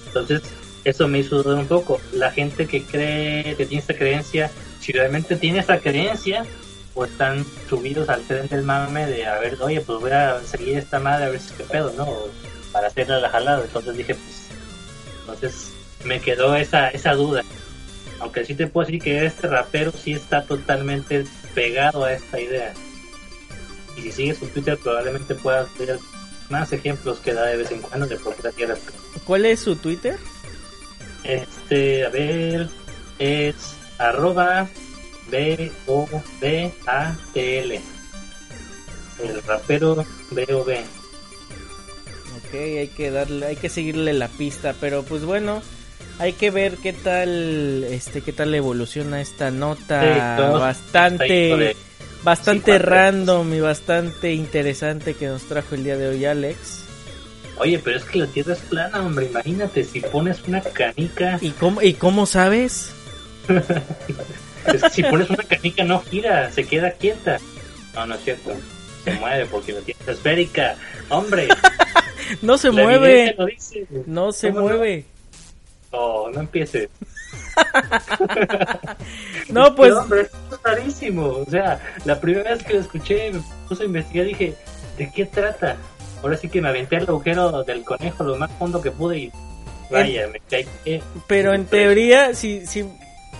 [0.07, 0.41] Entonces,
[0.83, 1.99] eso me hizo dudar un poco.
[2.11, 6.45] La gente que cree, que tiene esta creencia, si realmente tiene esa creencia,
[6.93, 10.77] o están subidos al tren del mame de, a ver, oye, pues voy a seguir
[10.77, 12.07] esta madre a ver si qué pedo, ¿no?
[12.71, 13.63] para hacerle la jalada.
[13.63, 14.46] Entonces dije, pues,
[15.33, 15.71] entonces
[16.05, 17.43] me quedó esa, esa duda.
[18.19, 22.73] Aunque sí te puedo decir que este rapero sí está totalmente pegado a esta idea.
[23.95, 25.99] Y si sigues su Twitter probablemente puedas ver
[26.49, 28.75] más ejemplos que da de vez en cuando de por qué Tierra
[29.25, 30.17] ¿Cuál es su Twitter?
[31.23, 32.69] Este, a ver,
[33.19, 34.67] es arroba
[35.29, 36.21] B-O-B-A-T-L.
[39.23, 40.85] El rapero B-O-B.
[42.47, 45.61] Ok, hay que darle, hay que seguirle la pista, pero pues bueno,
[46.17, 51.75] hay que ver qué tal, este, qué tal evoluciona esta nota bastante,
[52.23, 56.85] bastante random y bastante interesante que nos trajo el día de hoy Alex.
[57.57, 59.25] Oye, pero es que la Tierra es plana, hombre.
[59.25, 61.39] Imagínate si pones una canica.
[61.41, 62.91] ¿Y cómo, y cómo sabes?
[64.91, 67.39] si pones una canica no gira, se queda quieta.
[67.93, 68.51] No, no es cierto.
[69.03, 70.75] Se mueve porque la Tierra es esférica.
[71.09, 71.49] Hombre.
[72.41, 73.35] no se mueve.
[74.05, 75.05] No se mueve.
[75.91, 76.89] No, no empiece.
[79.49, 79.93] no, pues.
[79.93, 80.29] hombre, es
[80.63, 81.27] rarísimo.
[81.27, 84.55] O sea, la primera vez que lo escuché, me puse a investigar y dije,
[84.97, 85.77] ¿de qué trata?
[86.21, 89.31] Ahora sí que me aventé al agujero del conejo lo más fondo que pude y.
[89.89, 90.67] Vaya, me caí.
[91.27, 92.85] Pero en teoría, si, si,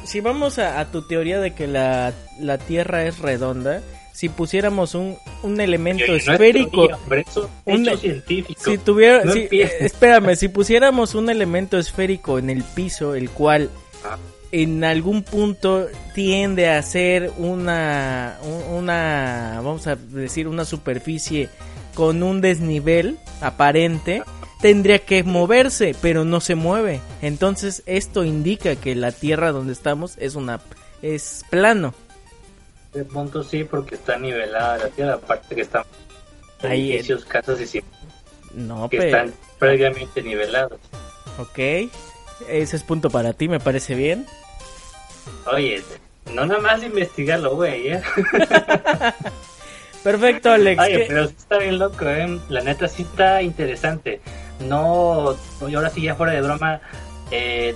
[0.06, 3.82] si vamos a, tu teoría de que la, la Tierra es redonda,
[4.18, 6.88] si pusiéramos un, un elemento esférico,
[7.66, 8.60] un científico.
[8.66, 9.22] Si tuviera,
[9.80, 13.70] espérame, si pusiéramos un elemento esférico en el piso, el cual
[14.04, 14.18] ah.
[14.52, 18.40] en algún punto tiende a ser una,
[18.76, 21.50] una, vamos a decir, una superficie
[21.94, 24.24] con un desnivel aparente,
[24.62, 27.02] tendría que moverse, pero no se mueve.
[27.22, 30.60] Entonces esto indica que la tierra donde estamos es una
[31.04, 31.94] es plano.
[32.94, 35.84] De punto sí, porque está nivelada la tierra, aparte que están
[36.64, 37.84] Ahí edificios, casas y sí.
[38.54, 40.80] No, que están previamente nivelados.
[41.38, 41.60] Ok,
[42.48, 44.26] ese es punto para ti, me parece bien.
[45.46, 45.84] Oye,
[46.34, 48.02] no nada más investigarlo, güey, ¿eh?
[50.04, 50.82] Perfecto, Alex.
[50.82, 52.40] Oye, pero está bien loco, ¿eh?
[52.50, 54.22] La neta sí está interesante
[54.60, 55.36] no,
[55.68, 56.82] y ahora sí ya fuera de broma,
[57.32, 57.76] eh,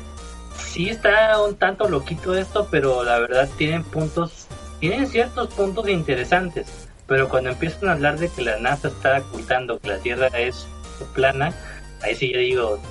[0.58, 4.48] sí está un tanto loquito esto, pero la verdad tienen puntos,
[4.82, 6.68] tienen ciertos puntos interesantes,
[7.08, 10.68] pero cuando empiezan a hablar de que la NASA está ocultando que la Tierra es
[11.14, 11.54] plana,
[12.02, 12.82] ahí sí yo digo,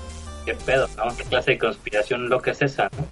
[0.47, 1.15] qué pedo, ¿no?
[1.17, 3.07] ¿Qué clase de conspiración loca es esa, no?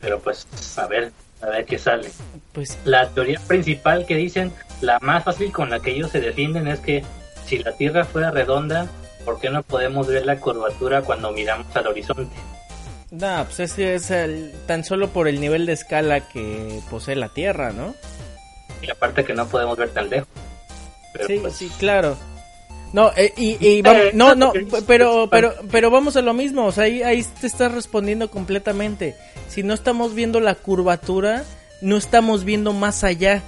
[0.00, 0.46] Pero pues,
[0.78, 2.10] a ver, a ver qué sale.
[2.52, 6.68] Pues la teoría principal que dicen, la más fácil con la que ellos se defienden
[6.68, 7.04] es que
[7.44, 8.88] si la Tierra fuera redonda,
[9.26, 12.34] ¿por qué no podemos ver la curvatura cuando miramos al horizonte?
[13.10, 17.28] No, pues es, es el, tan solo por el nivel de escala que posee la
[17.28, 17.94] Tierra, ¿no?
[18.82, 20.28] Y aparte que no podemos ver tan lejos.
[21.26, 22.16] sí, pues, sí, claro.
[22.92, 24.52] No, eh, y, y eh, no, no,
[24.86, 29.16] pero, pero, pero vamos a lo mismo, o sea, ahí, ahí te estás respondiendo completamente.
[29.48, 31.44] Si no estamos viendo la curvatura,
[31.82, 33.42] no estamos viendo más allá,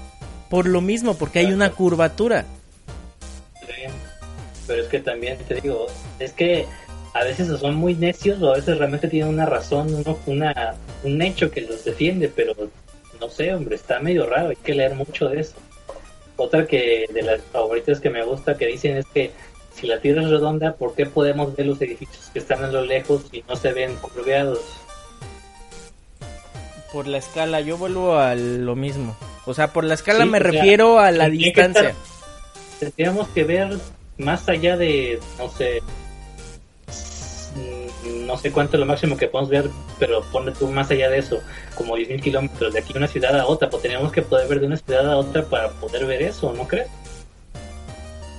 [0.49, 2.45] por lo mismo, porque hay una curvatura
[4.67, 5.87] pero es que también te digo,
[6.19, 6.67] es que
[7.15, 11.51] a veces son muy necios o a veces realmente tienen una razón, una, un hecho
[11.51, 12.55] que los defiende, pero
[13.21, 15.55] no sé, hombre, está medio raro, hay que leer mucho de eso.
[16.37, 19.31] Otra que de las favoritas que me gusta que dicen es que
[19.75, 22.85] si la Tierra es redonda, ¿por qué podemos ver los edificios que están a lo
[22.85, 24.61] lejos y no se ven curveados?
[26.93, 29.17] Por la escala, yo vuelvo a lo mismo.
[29.47, 31.95] O sea, por la escala me refiero a la distancia.
[32.79, 33.79] tendríamos que ver
[34.19, 35.83] más allá de, no sé,
[38.27, 41.19] no sé cuánto es lo máximo que podemos ver, pero ponle tú más allá de
[41.19, 41.41] eso,
[41.75, 44.67] como 10.000 kilómetros de aquí una ciudad a otra, pues tenemos que poder ver de
[44.67, 46.89] una ciudad a otra para poder ver eso, ¿no crees?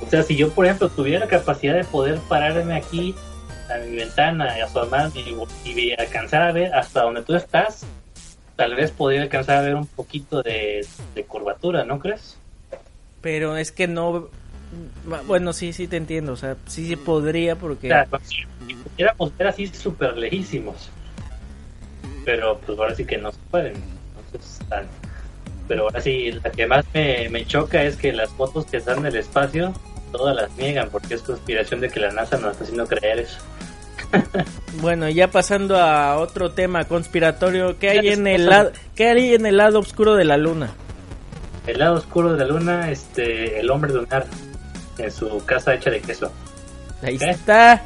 [0.01, 3.15] O sea, si yo, por ejemplo, tuviera la capacidad de poder pararme aquí
[3.73, 7.85] a mi ventana y asomar y, y alcanzar a ver hasta donde tú estás,
[8.55, 10.85] tal vez podría alcanzar a ver un poquito de,
[11.27, 12.37] curvatura, ¿no crees?
[13.21, 14.29] Pero es que no...
[15.27, 17.93] Bueno, sí, sí te entiendo, o sea, sí se podría porque...
[18.23, 20.89] si pudiéramos ver así súper lejísimos,
[22.25, 23.73] pero pues ahora sí que no se pueden,
[24.25, 24.59] entonces
[25.67, 29.03] Pero ahora sí, la que más me, me choca es que las fotos que están
[29.03, 29.73] del espacio
[30.11, 33.39] todas las niegan porque es conspiración de que la NASA nos está haciendo creer eso.
[34.81, 39.45] bueno, ya pasando a otro tema conspiratorio, ¿qué hay en el lado qué hay en
[39.47, 40.71] el lado oscuro de la luna?
[41.65, 44.27] El lado oscuro de la luna, este, el hombre lunar
[44.97, 46.31] en su casa hecha de queso.
[47.01, 47.81] Ahí está.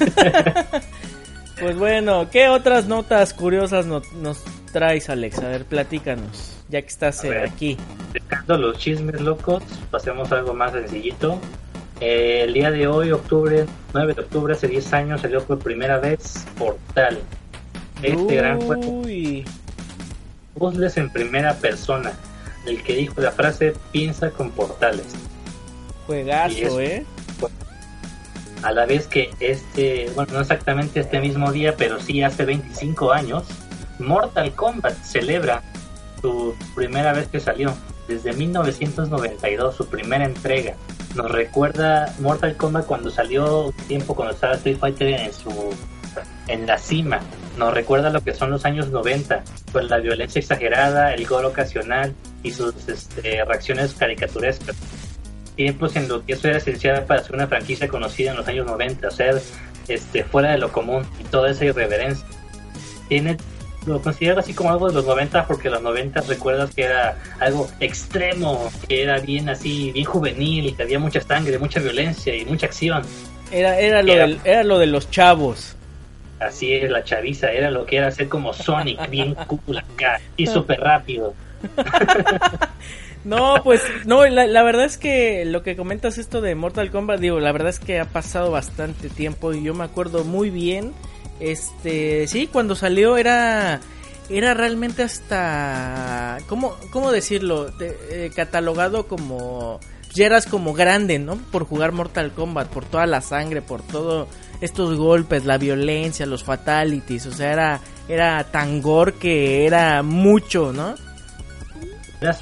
[1.60, 4.42] pues bueno, ¿qué otras notas curiosas nos
[4.72, 5.38] traes, Alex?
[5.38, 7.76] A ver, platícanos, ya que estás eh, aquí.
[8.12, 11.40] Dejando los chismes locos, pasemos a algo más sencillito.
[12.00, 15.98] Eh, el día de hoy, octubre, 9 de octubre, hace 10 años, salió por primera
[15.98, 17.18] vez Portal.
[18.02, 19.02] Este gran juego.
[20.54, 22.12] Puzzles en primera persona.
[22.66, 25.06] El que dijo la frase piensa con portales.
[26.06, 27.04] Juegazo, ¿eh?
[28.62, 33.12] A la vez que este, bueno, no exactamente este mismo día, pero sí hace 25
[33.12, 33.44] años,
[33.98, 35.62] Mortal Kombat celebra
[36.20, 37.74] su primera vez que salió.
[38.06, 40.74] Desde 1992, su primera entrega
[41.14, 45.50] nos recuerda Mortal Kombat cuando salió tiempo cuando estaba Street Fighter en su
[46.48, 47.20] en la cima
[47.56, 49.42] nos recuerda lo que son los años 90
[49.72, 54.76] con la violencia exagerada el gol ocasional y sus este, reacciones caricaturescas
[55.60, 58.64] tiempos en lo que eso era esencial para ser una franquicia conocida en los años
[58.64, 59.42] 90 ser
[59.88, 62.26] este fuera de lo común y toda esa irreverencia
[63.10, 63.36] tiene
[63.84, 67.68] lo considero así como algo de los 90 porque los 90 recuerdas que era algo
[67.78, 72.46] extremo, que era bien así, bien juvenil y que había mucha sangre, mucha violencia y
[72.46, 73.02] mucha acción.
[73.52, 75.76] Era, era, lo, era lo de los chavos.
[76.38, 80.46] Así es, la chaviza, era lo que era ser como Sonic, bien cool acá y
[80.46, 81.34] súper rápido.
[83.24, 87.38] No, pues, no, la, verdad es que lo que comentas esto de Mortal Kombat, digo,
[87.38, 90.94] la verdad es que ha pasado bastante tiempo y yo me acuerdo muy bien
[91.40, 93.80] este, sí, cuando salió era
[94.28, 99.80] era realmente hasta cómo cómo decirlo, eh, catalogado como
[100.12, 101.36] ya eras como grande, ¿no?
[101.50, 104.28] Por jugar Mortal Kombat, por toda la sangre, por todo
[104.60, 110.72] estos golpes, la violencia, los fatalities, o sea, era era tan gore que era mucho,
[110.72, 110.94] ¿no?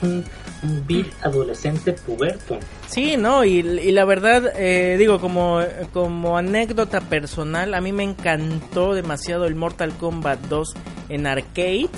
[0.02, 0.24] Un
[0.62, 2.58] un vil adolescente puberto.
[2.88, 5.60] Sí, no, y, la verdad, eh, digo, como,
[5.92, 10.74] como anécdota personal, a mí me encantó demasiado el Mortal Kombat 2
[11.08, 11.88] en arcade.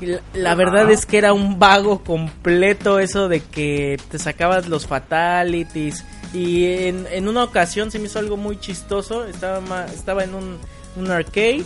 [0.00, 4.86] Y la, verdad es que era un vago completo eso de que te sacabas los
[4.86, 6.04] fatalities.
[6.34, 9.24] Y en, en una ocasión se me hizo algo muy chistoso.
[9.26, 10.58] Estaba, estaba en un,
[10.96, 11.64] un arcade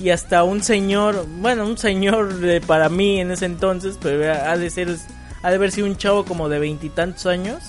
[0.00, 4.56] y hasta un señor, bueno, un señor de, para mí en ese entonces, pero ha
[4.56, 4.96] de ser
[5.44, 7.62] ha de haber sido un chavo como de veintitantos años.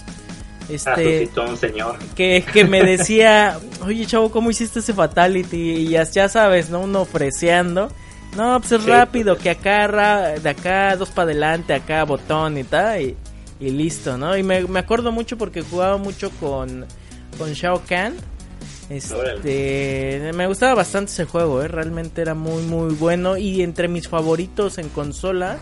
[0.70, 2.00] Este, un señor.
[2.16, 5.74] Que, que me decía, oye chavo, ¿cómo hiciste ese fatality?
[5.74, 6.80] Y ya, ya sabes, ¿no?
[6.80, 7.92] Uno ofreciendo.
[8.38, 13.02] No, pues es rápido, que acá, de acá, dos para adelante, acá, botón y tal,
[13.02, 13.18] y,
[13.60, 14.38] y listo, ¿no?
[14.38, 16.86] Y me, me, acuerdo mucho porque jugaba mucho con,
[17.38, 18.16] con Shao Kahn.
[18.90, 21.68] Este, me gustaba bastante ese juego, ¿eh?
[21.68, 23.36] realmente era muy, muy bueno.
[23.36, 25.58] Y entre mis favoritos en consola,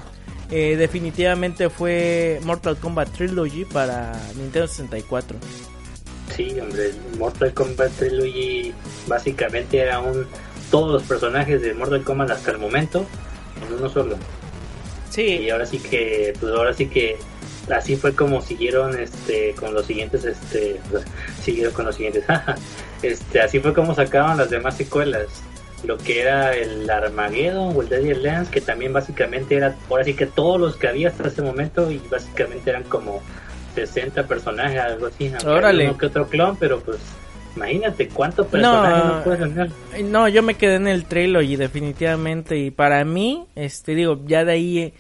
[0.56, 5.36] eh, definitivamente fue Mortal Kombat Trilogy para Nintendo 64.
[6.36, 8.72] Sí, hombre, Mortal Kombat Trilogy
[9.08, 10.28] básicamente era un
[10.70, 13.04] todos los personajes de Mortal Kombat hasta el momento
[13.66, 14.16] en uno solo.
[15.10, 15.24] Sí.
[15.24, 17.18] Y ahora sí que, pues ahora sí que
[17.72, 20.80] así fue como siguieron este con los siguientes este
[21.42, 22.26] siguieron con los siguientes
[23.02, 25.28] este así fue como sacaban las demás secuelas
[25.84, 30.14] lo que era el Armageddon o el Deadly Lance, que también básicamente era, ahora sí
[30.14, 33.22] que todos los que había hasta ese momento, y básicamente eran como
[33.76, 35.32] 60 personajes, algo así.
[35.46, 35.90] Órale.
[35.90, 36.98] Uno que otro clon, pero pues
[37.56, 39.72] imagínate cuántos personajes no, puedes tener.
[40.06, 41.06] No, yo me quedé en el
[41.44, 44.94] y definitivamente, y para mí, este digo, ya de ahí...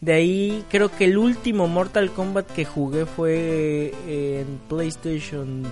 [0.00, 5.64] De ahí creo que el último Mortal Kombat que jugué fue en PlayStation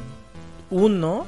[0.71, 1.27] 1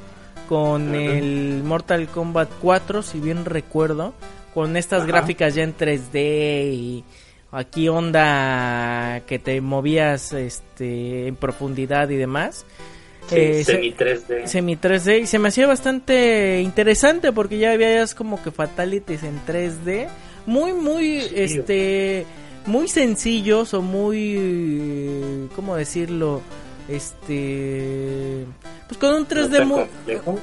[0.49, 4.15] con el Mortal Kombat 4, si bien recuerdo,
[4.55, 7.03] con estas gráficas ya en 3D y
[7.51, 12.65] aquí onda que te movías este en profundidad y demás.
[13.29, 14.47] Eh, semi 3D.
[14.47, 19.39] Semi 3D y se me hacía bastante interesante porque ya había como que fatalities en
[19.45, 20.07] 3D,
[20.47, 22.25] muy muy este
[22.65, 26.41] muy sencillos o muy cómo decirlo
[26.89, 28.45] este
[28.87, 29.85] pues con un 3D muy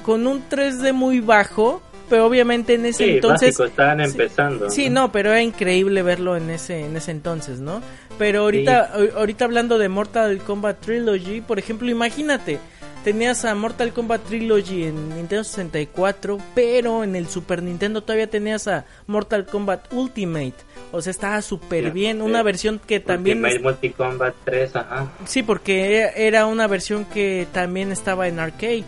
[0.03, 5.11] con un 3D muy bajo pero obviamente en ese entonces estaban empezando sí ¿no?
[5.11, 7.83] pero era increíble verlo en ese en ese entonces no
[8.19, 12.61] pero ahorita ahorita hablando de Mortal Kombat Trilogy por ejemplo imagínate
[13.07, 18.67] tenías a Mortal Kombat Trilogy en Nintendo 64 pero en el Super Nintendo todavía tenías
[18.67, 20.55] a Mortal Kombat Ultimate
[20.91, 26.11] o sea estaba súper bien una versión que también Ultimate Kombat 3 ajá sí porque
[26.17, 28.83] era una versión que también estaba en arcade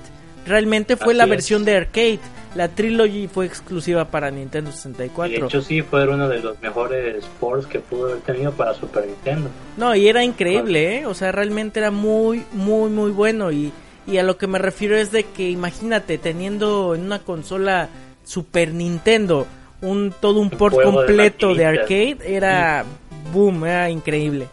[0.45, 2.19] realmente fue la versión de arcade
[2.57, 5.39] la Trilogy fue exclusiva para Nintendo 64.
[5.39, 9.07] de hecho sí fue uno de los mejores ports que pudo haber tenido para Super
[9.07, 9.49] Nintendo.
[9.77, 11.07] No, y era increíble, ¿eh?
[11.07, 13.53] O sea, realmente era muy, muy, muy bueno.
[13.53, 13.71] Y,
[14.09, 17.89] y a lo que me refiero es de que imagínate, teniendo en una consola
[18.25, 19.47] Super Nintendo
[19.81, 22.85] un todo un, port completo de, arcade, era
[23.33, 24.49] boom, era increíble.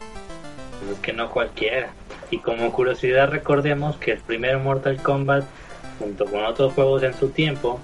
[0.79, 1.89] Pues es que no cualquiera.
[2.29, 5.45] Y como curiosidad recordemos que el primer Mortal Kombat
[5.99, 7.79] junto con otros juegos en su tiempo,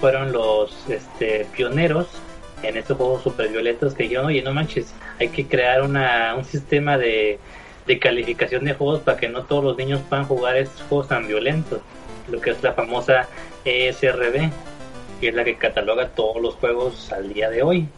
[0.00, 2.08] fueron los este, pioneros
[2.62, 6.44] en estos juegos super violentos que dijeron, oye, no manches, hay que crear una, un
[6.44, 7.38] sistema de,
[7.86, 11.26] de calificación de juegos para que no todos los niños puedan jugar estos juegos tan
[11.26, 11.80] violentos,
[12.30, 13.28] lo que es la famosa
[13.64, 14.50] ESRB,
[15.20, 17.88] que es la que cataloga todos los juegos al día de hoy.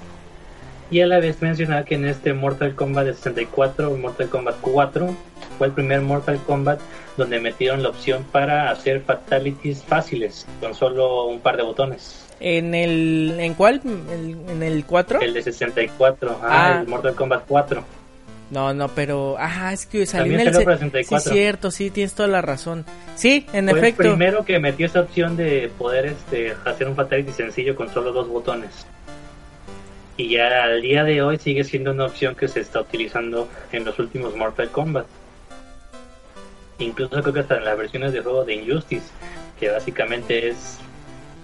[0.90, 5.16] Y a la vez mencionar que en este Mortal Kombat de 64, Mortal Kombat 4,
[5.58, 6.80] fue el primer Mortal Kombat
[7.16, 12.26] donde metieron la opción para hacer fatalities fáciles con solo un par de botones.
[12.38, 13.80] ¿En el en cuál?
[13.82, 15.20] ¿En el 4?
[15.22, 17.82] El de 64, ah, el Mortal Kombat 4.
[18.50, 21.20] No, no, pero ah, es que salió en el 64.
[21.20, 22.84] Sí, cierto, sí, tienes toda la razón.
[23.16, 24.02] Sí, en Fue efecto.
[24.02, 28.12] El primero que metió esa opción de poder este hacer un fatality sencillo con solo
[28.12, 28.86] dos botones.
[30.16, 33.84] Y ya al día de hoy sigue siendo una opción que se está utilizando en
[33.84, 35.06] los últimos Mortal Kombat.
[36.78, 39.06] Incluso creo que hasta en las versiones de juego de Injustice,
[39.58, 40.78] que básicamente es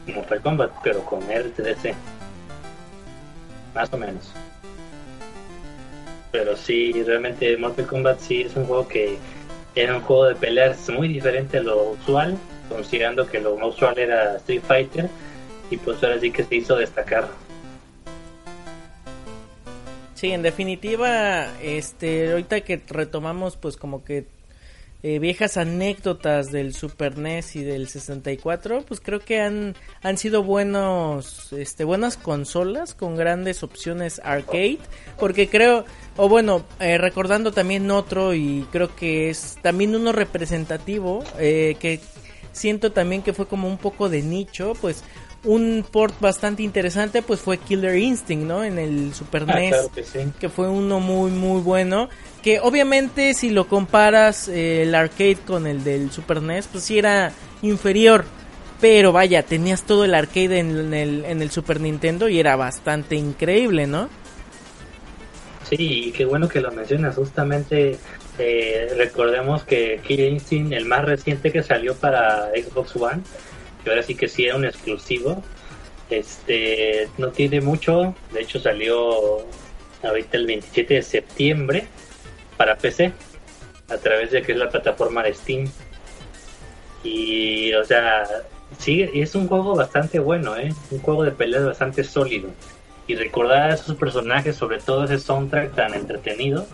[0.07, 1.95] Mortal Kombat, pero con RTDC.
[3.75, 4.33] Más o menos.
[6.33, 9.19] Pero sí, realmente Mortal Kombat sí es un juego que
[9.75, 12.37] era un juego de peleas muy diferente a lo usual,
[12.69, 15.09] considerando que lo más usual era Street Fighter,
[15.71, 17.29] y pues ahora sí que se hizo destacar.
[20.15, 24.25] Sí, en definitiva, este, ahorita que retomamos pues como que
[25.05, 30.45] eh, viejas anécdotas del Super NES y del 64, pues creo que han, han sido
[30.45, 34.79] buenos, este, buenas consolas con grandes opciones arcade,
[35.19, 35.85] porque creo,
[36.17, 41.99] o bueno, eh, recordando también otro y creo que es también uno representativo, eh, que
[42.53, 45.03] siento también que fue como un poco de nicho, pues
[45.45, 48.63] un port bastante interesante pues fue Killer Instinct, ¿no?
[48.63, 49.91] En el Super ah, NES,
[50.39, 52.09] que, fue uno muy muy bueno,
[52.43, 56.99] que obviamente si lo comparas eh, el arcade con el del Super NES, pues sí
[56.99, 57.33] era
[57.63, 58.25] inferior,
[58.81, 63.15] pero vaya, tenías todo el arcade en, el, en el Super Nintendo y era bastante
[63.15, 64.09] increíble, ¿no?
[65.71, 67.97] Sí, qué bueno que lo mencionas, justamente
[68.39, 73.23] eh, recordemos que Killer Instinct, el más reciente que salió para Xbox One,
[73.85, 75.43] que ahora sí que sí era un exclusivo.
[76.11, 79.47] Este no tiene mucho, de hecho salió
[80.03, 81.87] ahorita el 27 de septiembre
[82.63, 83.13] para PC
[83.89, 85.69] a través de que es la plataforma de Steam.
[87.03, 88.23] Y o sea,
[88.79, 90.73] sí, es un juego bastante bueno, ¿eh?
[90.93, 92.51] un juego de peleas bastante sólido.
[93.09, 96.65] Y recordar a esos personajes, sobre todo ese soundtrack tan entretenido,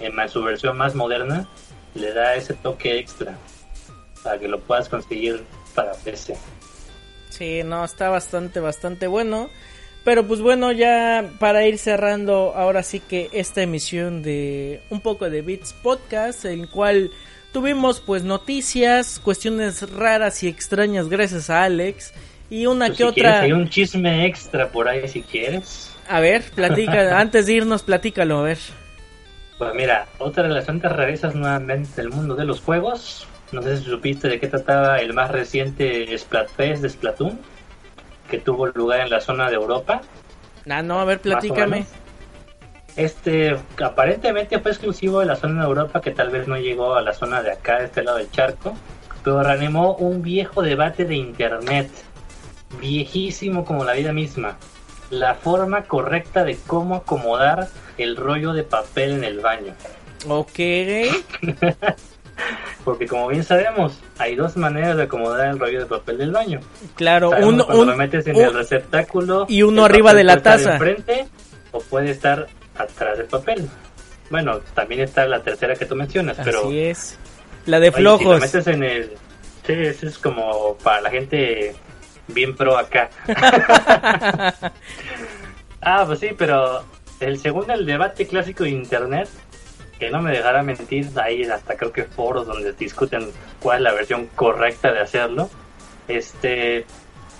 [0.00, 1.46] en su versión más moderna,
[1.94, 3.36] le da ese toque extra
[4.22, 6.38] para que lo puedas conseguir para PC.
[7.28, 9.50] Sí, no, está bastante, bastante bueno.
[10.04, 15.30] Pero pues bueno, ya para ir cerrando ahora sí que esta emisión de un poco
[15.30, 17.10] de Beats Podcast, en cual
[17.52, 22.12] tuvimos pues noticias, cuestiones raras y extrañas gracias a Alex
[22.50, 23.40] y una pues que otra...
[23.40, 25.90] Hay un chisme extra por ahí si quieres.
[26.06, 28.58] A ver, platica, antes de irnos, platícalo, a ver.
[29.56, 33.78] Pues mira, otra de las tantas rarezas nuevamente del mundo de los juegos no sé
[33.78, 37.38] si supiste de qué trataba el más reciente Splatfest de Splatoon,
[38.34, 40.00] que tuvo lugar en la zona de Europa.
[40.68, 41.86] Ah, no, a ver, platícame.
[42.96, 47.02] Este, aparentemente fue exclusivo de la zona de Europa, que tal vez no llegó a
[47.02, 48.76] la zona de acá, de este lado del charco,
[49.22, 51.90] pero reanimó un viejo debate de internet,
[52.80, 54.56] viejísimo como la vida misma.
[55.10, 57.68] La forma correcta de cómo acomodar
[57.98, 59.74] el rollo de papel en el baño.
[60.28, 60.58] Ok.
[62.84, 66.60] Porque como bien sabemos, hay dos maneras de acomodar el rollo de papel del baño.
[66.96, 70.74] Claro, uno lo metes en el receptáculo y uno arriba de la taza.
[70.74, 71.26] Enfrente,
[71.72, 73.68] o puede estar atrás del papel.
[74.30, 77.18] Bueno, también está la tercera que tú mencionas, pero es.
[77.66, 78.40] La de flojos.
[78.40, 79.12] metes en el...
[79.66, 81.74] Sí, eso es como para la gente
[82.28, 83.08] bien pro acá.
[85.80, 86.84] ah, pues sí, pero
[87.20, 89.28] el segundo, el debate clásico de Internet,
[89.98, 93.30] que no me dejará mentir, ahí hasta creo que foros donde discuten
[93.60, 95.50] cuál es la versión correcta de hacerlo.
[96.08, 96.84] Este,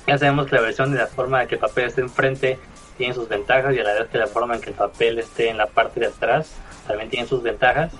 [0.06, 2.58] ya sabemos que la versión de la forma de que el papel esté enfrente
[2.96, 5.48] tiene sus ventajas y a la vez que la forma en que el papel esté
[5.48, 6.54] en la parte de atrás
[6.86, 7.92] también tiene sus ventajas.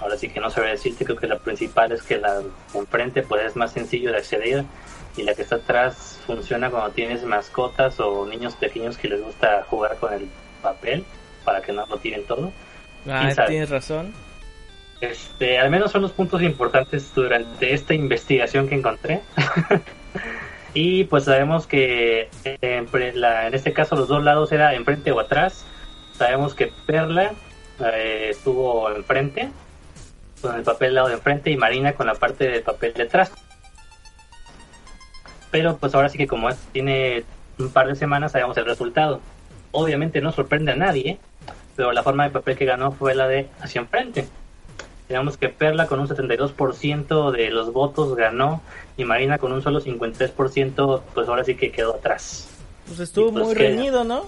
[0.00, 2.42] Ahora sí que no sabré decirte, creo que la principal es que la
[2.74, 4.64] enfrente pues es más sencillo de acceder
[5.16, 9.64] y la que está atrás funciona cuando tienes mascotas o niños pequeños que les gusta
[9.68, 10.28] jugar con el
[10.62, 11.04] papel
[11.44, 12.52] para que no lo tiren todo.
[13.08, 14.12] Ah, tienes razón.
[15.00, 19.20] Este, al menos son los puntos importantes durante esta investigación que encontré.
[20.74, 25.66] y pues sabemos que en, en este caso los dos lados era enfrente o atrás.
[26.16, 27.32] Sabemos que Perla
[27.80, 29.50] eh, estuvo enfrente,
[30.40, 33.32] con el papel lado de enfrente y Marina con la parte del papel detrás.
[35.50, 37.24] Pero pues ahora sí que como tiene
[37.58, 39.20] un par de semanas sabemos el resultado.
[39.72, 41.18] Obviamente no sorprende a nadie,
[41.76, 44.26] pero la forma de papel que ganó fue la de hacia enfrente.
[45.08, 48.62] Digamos que Perla con un 72% de los votos ganó
[48.96, 52.48] y Marina con un solo 53% pues ahora sí que quedó atrás.
[52.86, 54.26] Pues estuvo pues muy reñido, ¿no?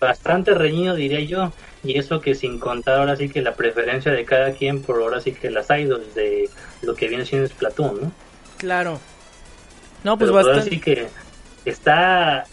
[0.00, 1.52] Bastante reñido diría yo.
[1.84, 5.20] Y eso que sin contar ahora sí que la preferencia de cada quien por ahora
[5.20, 6.48] sí que las idols de
[6.82, 8.12] lo que viene siendo Splatoon, ¿no?
[8.58, 9.00] Claro.
[10.04, 10.60] No, pues bastante.
[10.60, 11.08] Ahora sí que
[11.64, 12.44] está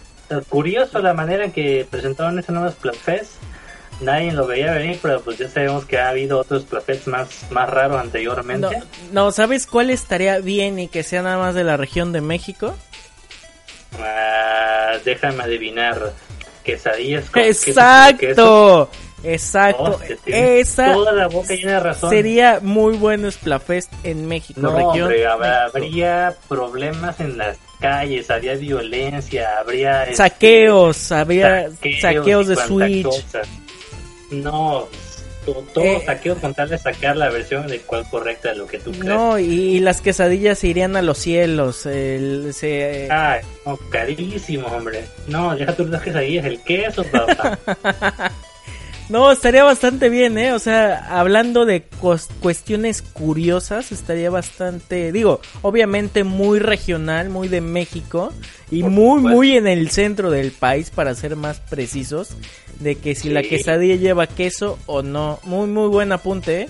[0.49, 3.33] curioso la manera en que presentaron ese nuevo Splatfest.
[4.01, 7.69] Nadie lo veía venir, pero pues ya sabemos que ha habido otros Splatfests más, más
[7.69, 8.81] raros anteriormente.
[9.11, 12.75] No, ¿sabes cuál estaría bien y que sea nada más de la región de México?
[13.99, 16.13] Ah, déjame adivinar.
[16.63, 18.89] Quesadillas con Exacto.
[19.23, 22.09] Exacto, esa toda la boca llena razón.
[22.09, 24.61] sería muy bueno Splafest en México.
[24.61, 31.69] No, hombre, habría problemas en las calles, habría violencia, habría este, saqueos, habría
[31.99, 33.25] saqueos, de Switch.
[34.31, 34.87] No,
[35.45, 38.79] todo eh, saqueo con tal de sacar la versión de cual correcta de lo que
[38.79, 39.05] tú crees.
[39.05, 41.85] No, y, las quesadillas se irían a los cielos.
[41.85, 43.09] El, se...
[43.11, 43.41] Ay,
[43.89, 45.05] carísimo, hombre.
[45.27, 47.57] No, deja tú las quesadillas, el queso, papá.
[49.09, 50.53] No, estaría bastante bien, ¿eh?
[50.53, 51.83] O sea, hablando de
[52.41, 58.31] cuestiones curiosas, estaría bastante, digo, obviamente muy regional, muy de México
[58.69, 62.35] y muy, muy en el centro del país, para ser más precisos,
[62.79, 65.39] de que si la quesadilla lleva queso o no.
[65.43, 66.69] Muy, muy buen apunte, ¿eh?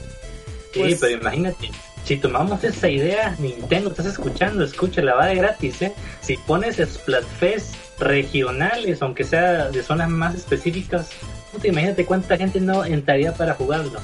[0.74, 1.72] Sí, pues pero imagínate,
[2.06, 5.94] si tomamos esa idea, Nintendo, estás escuchando, escúchala, va de gratis, ¿eh?
[6.22, 11.10] Si pones Splatfest regionales, aunque sea de zonas más específicas,
[11.64, 14.00] imagínate cuánta gente no entraría para jugarlo.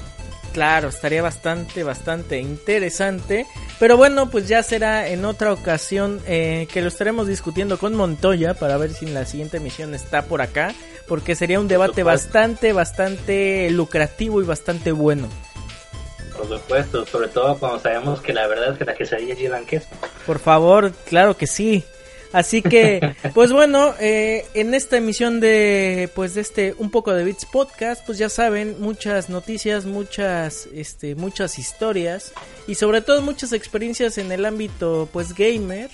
[0.56, 3.46] Claro, estaría bastante, bastante interesante.
[3.78, 8.54] Pero bueno, pues ya será en otra ocasión eh, que lo estaremos discutiendo con Montoya
[8.54, 10.74] para ver si en la siguiente emisión está por acá.
[11.10, 15.28] Porque sería un debate bastante, bastante lucrativo y bastante bueno.
[16.38, 19.88] Por supuesto, sobre todo cuando sabemos que la verdad es que las quesadillas llevan queso.
[20.26, 21.84] Por favor, claro que sí.
[22.36, 27.24] Así que, pues bueno, eh, en esta emisión de, pues de este un poco de
[27.24, 32.34] Beats podcast, pues ya saben, muchas noticias, muchas, este, muchas historias
[32.68, 35.90] y sobre todo muchas experiencias en el ámbito, pues gamer.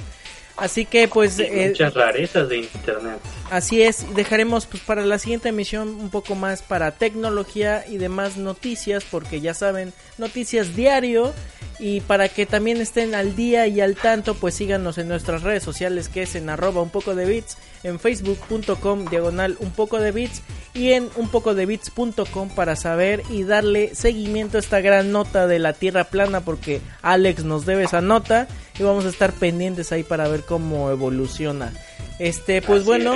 [0.57, 1.37] Así que pues...
[1.37, 3.19] Eh, muchas rarezas de internet.
[3.51, 8.37] Así es, dejaremos pues para la siguiente emisión un poco más para tecnología y demás
[8.37, 11.35] noticias, porque ya saben, noticias diario
[11.81, 15.63] y para que también estén al día y al tanto, pues síganos en nuestras redes
[15.63, 20.11] sociales que es en arroba un poco de bits, en facebook.com diagonal un poco de
[20.11, 20.43] bits
[20.75, 25.47] y en un poco de bits.com para saber y darle seguimiento a esta gran nota
[25.47, 28.47] de la tierra plana porque Alex nos debe esa nota
[28.77, 31.73] y vamos a estar pendientes ahí para ver cómo evoluciona.
[32.19, 33.15] Este, pues bueno.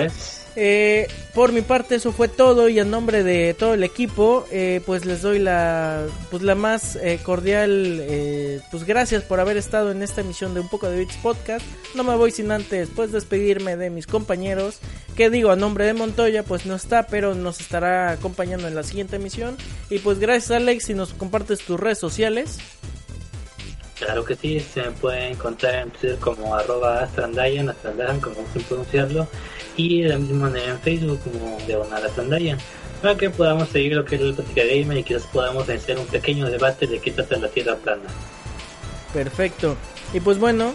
[0.55, 4.81] Eh, por mi parte eso fue todo y a nombre de todo el equipo eh,
[4.85, 8.01] pues les doy la pues la más eh, cordial
[8.71, 11.65] pues gracias por haber estado en esta emisión de un poco de Beats Podcast.
[11.93, 14.79] No me voy sin antes pues despedirme de mis compañeros
[15.17, 18.83] que digo a nombre de Montoya pues no está pero nos estará acompañando en la
[18.83, 19.57] siguiente emisión.
[19.89, 22.59] Y pues gracias Alex si nos compartes tus redes sociales.
[23.95, 29.27] Claro que sí, se me puede encontrar en Twitter como astrandayan, astrandayan como sin pronunciarlo,
[29.77, 32.57] y de la misma manera en Facebook como Diagonal Astrandayan,
[33.01, 36.07] para que podamos seguir lo que es el práctica gamer y quizás podamos hacer un
[36.07, 38.03] pequeño debate de qué trata la Tierra plana.
[39.13, 39.77] Perfecto.
[40.13, 40.73] Y pues bueno,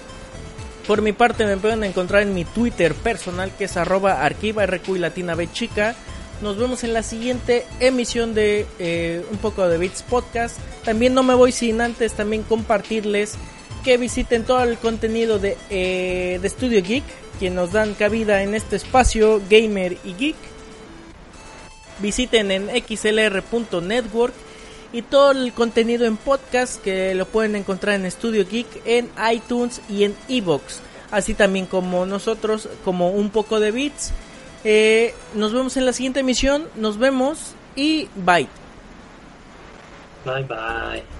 [0.87, 4.97] por mi parte me pueden encontrar en mi Twitter personal que es arroba arquiva RQ
[4.97, 5.95] y latina B chica
[6.43, 10.59] Nos vemos en la siguiente emisión de eh, Un poco de Beats Podcast.
[10.85, 13.37] También no me voy sin antes también compartirles
[13.85, 17.05] que visiten todo el contenido de, eh, de Studio Geek,
[17.41, 20.37] que nos dan cabida en este espacio gamer y geek.
[21.99, 24.35] Visiten en xlr.network
[24.93, 29.81] y todo el contenido en podcast que lo pueden encontrar en Studio Geek, en iTunes
[29.89, 30.81] y en Evox.
[31.11, 34.13] Así también como nosotros, como un poco de bits.
[34.65, 36.69] Eh, nos vemos en la siguiente emisión.
[36.77, 38.49] Nos vemos y bye.
[40.25, 41.20] Bye bye.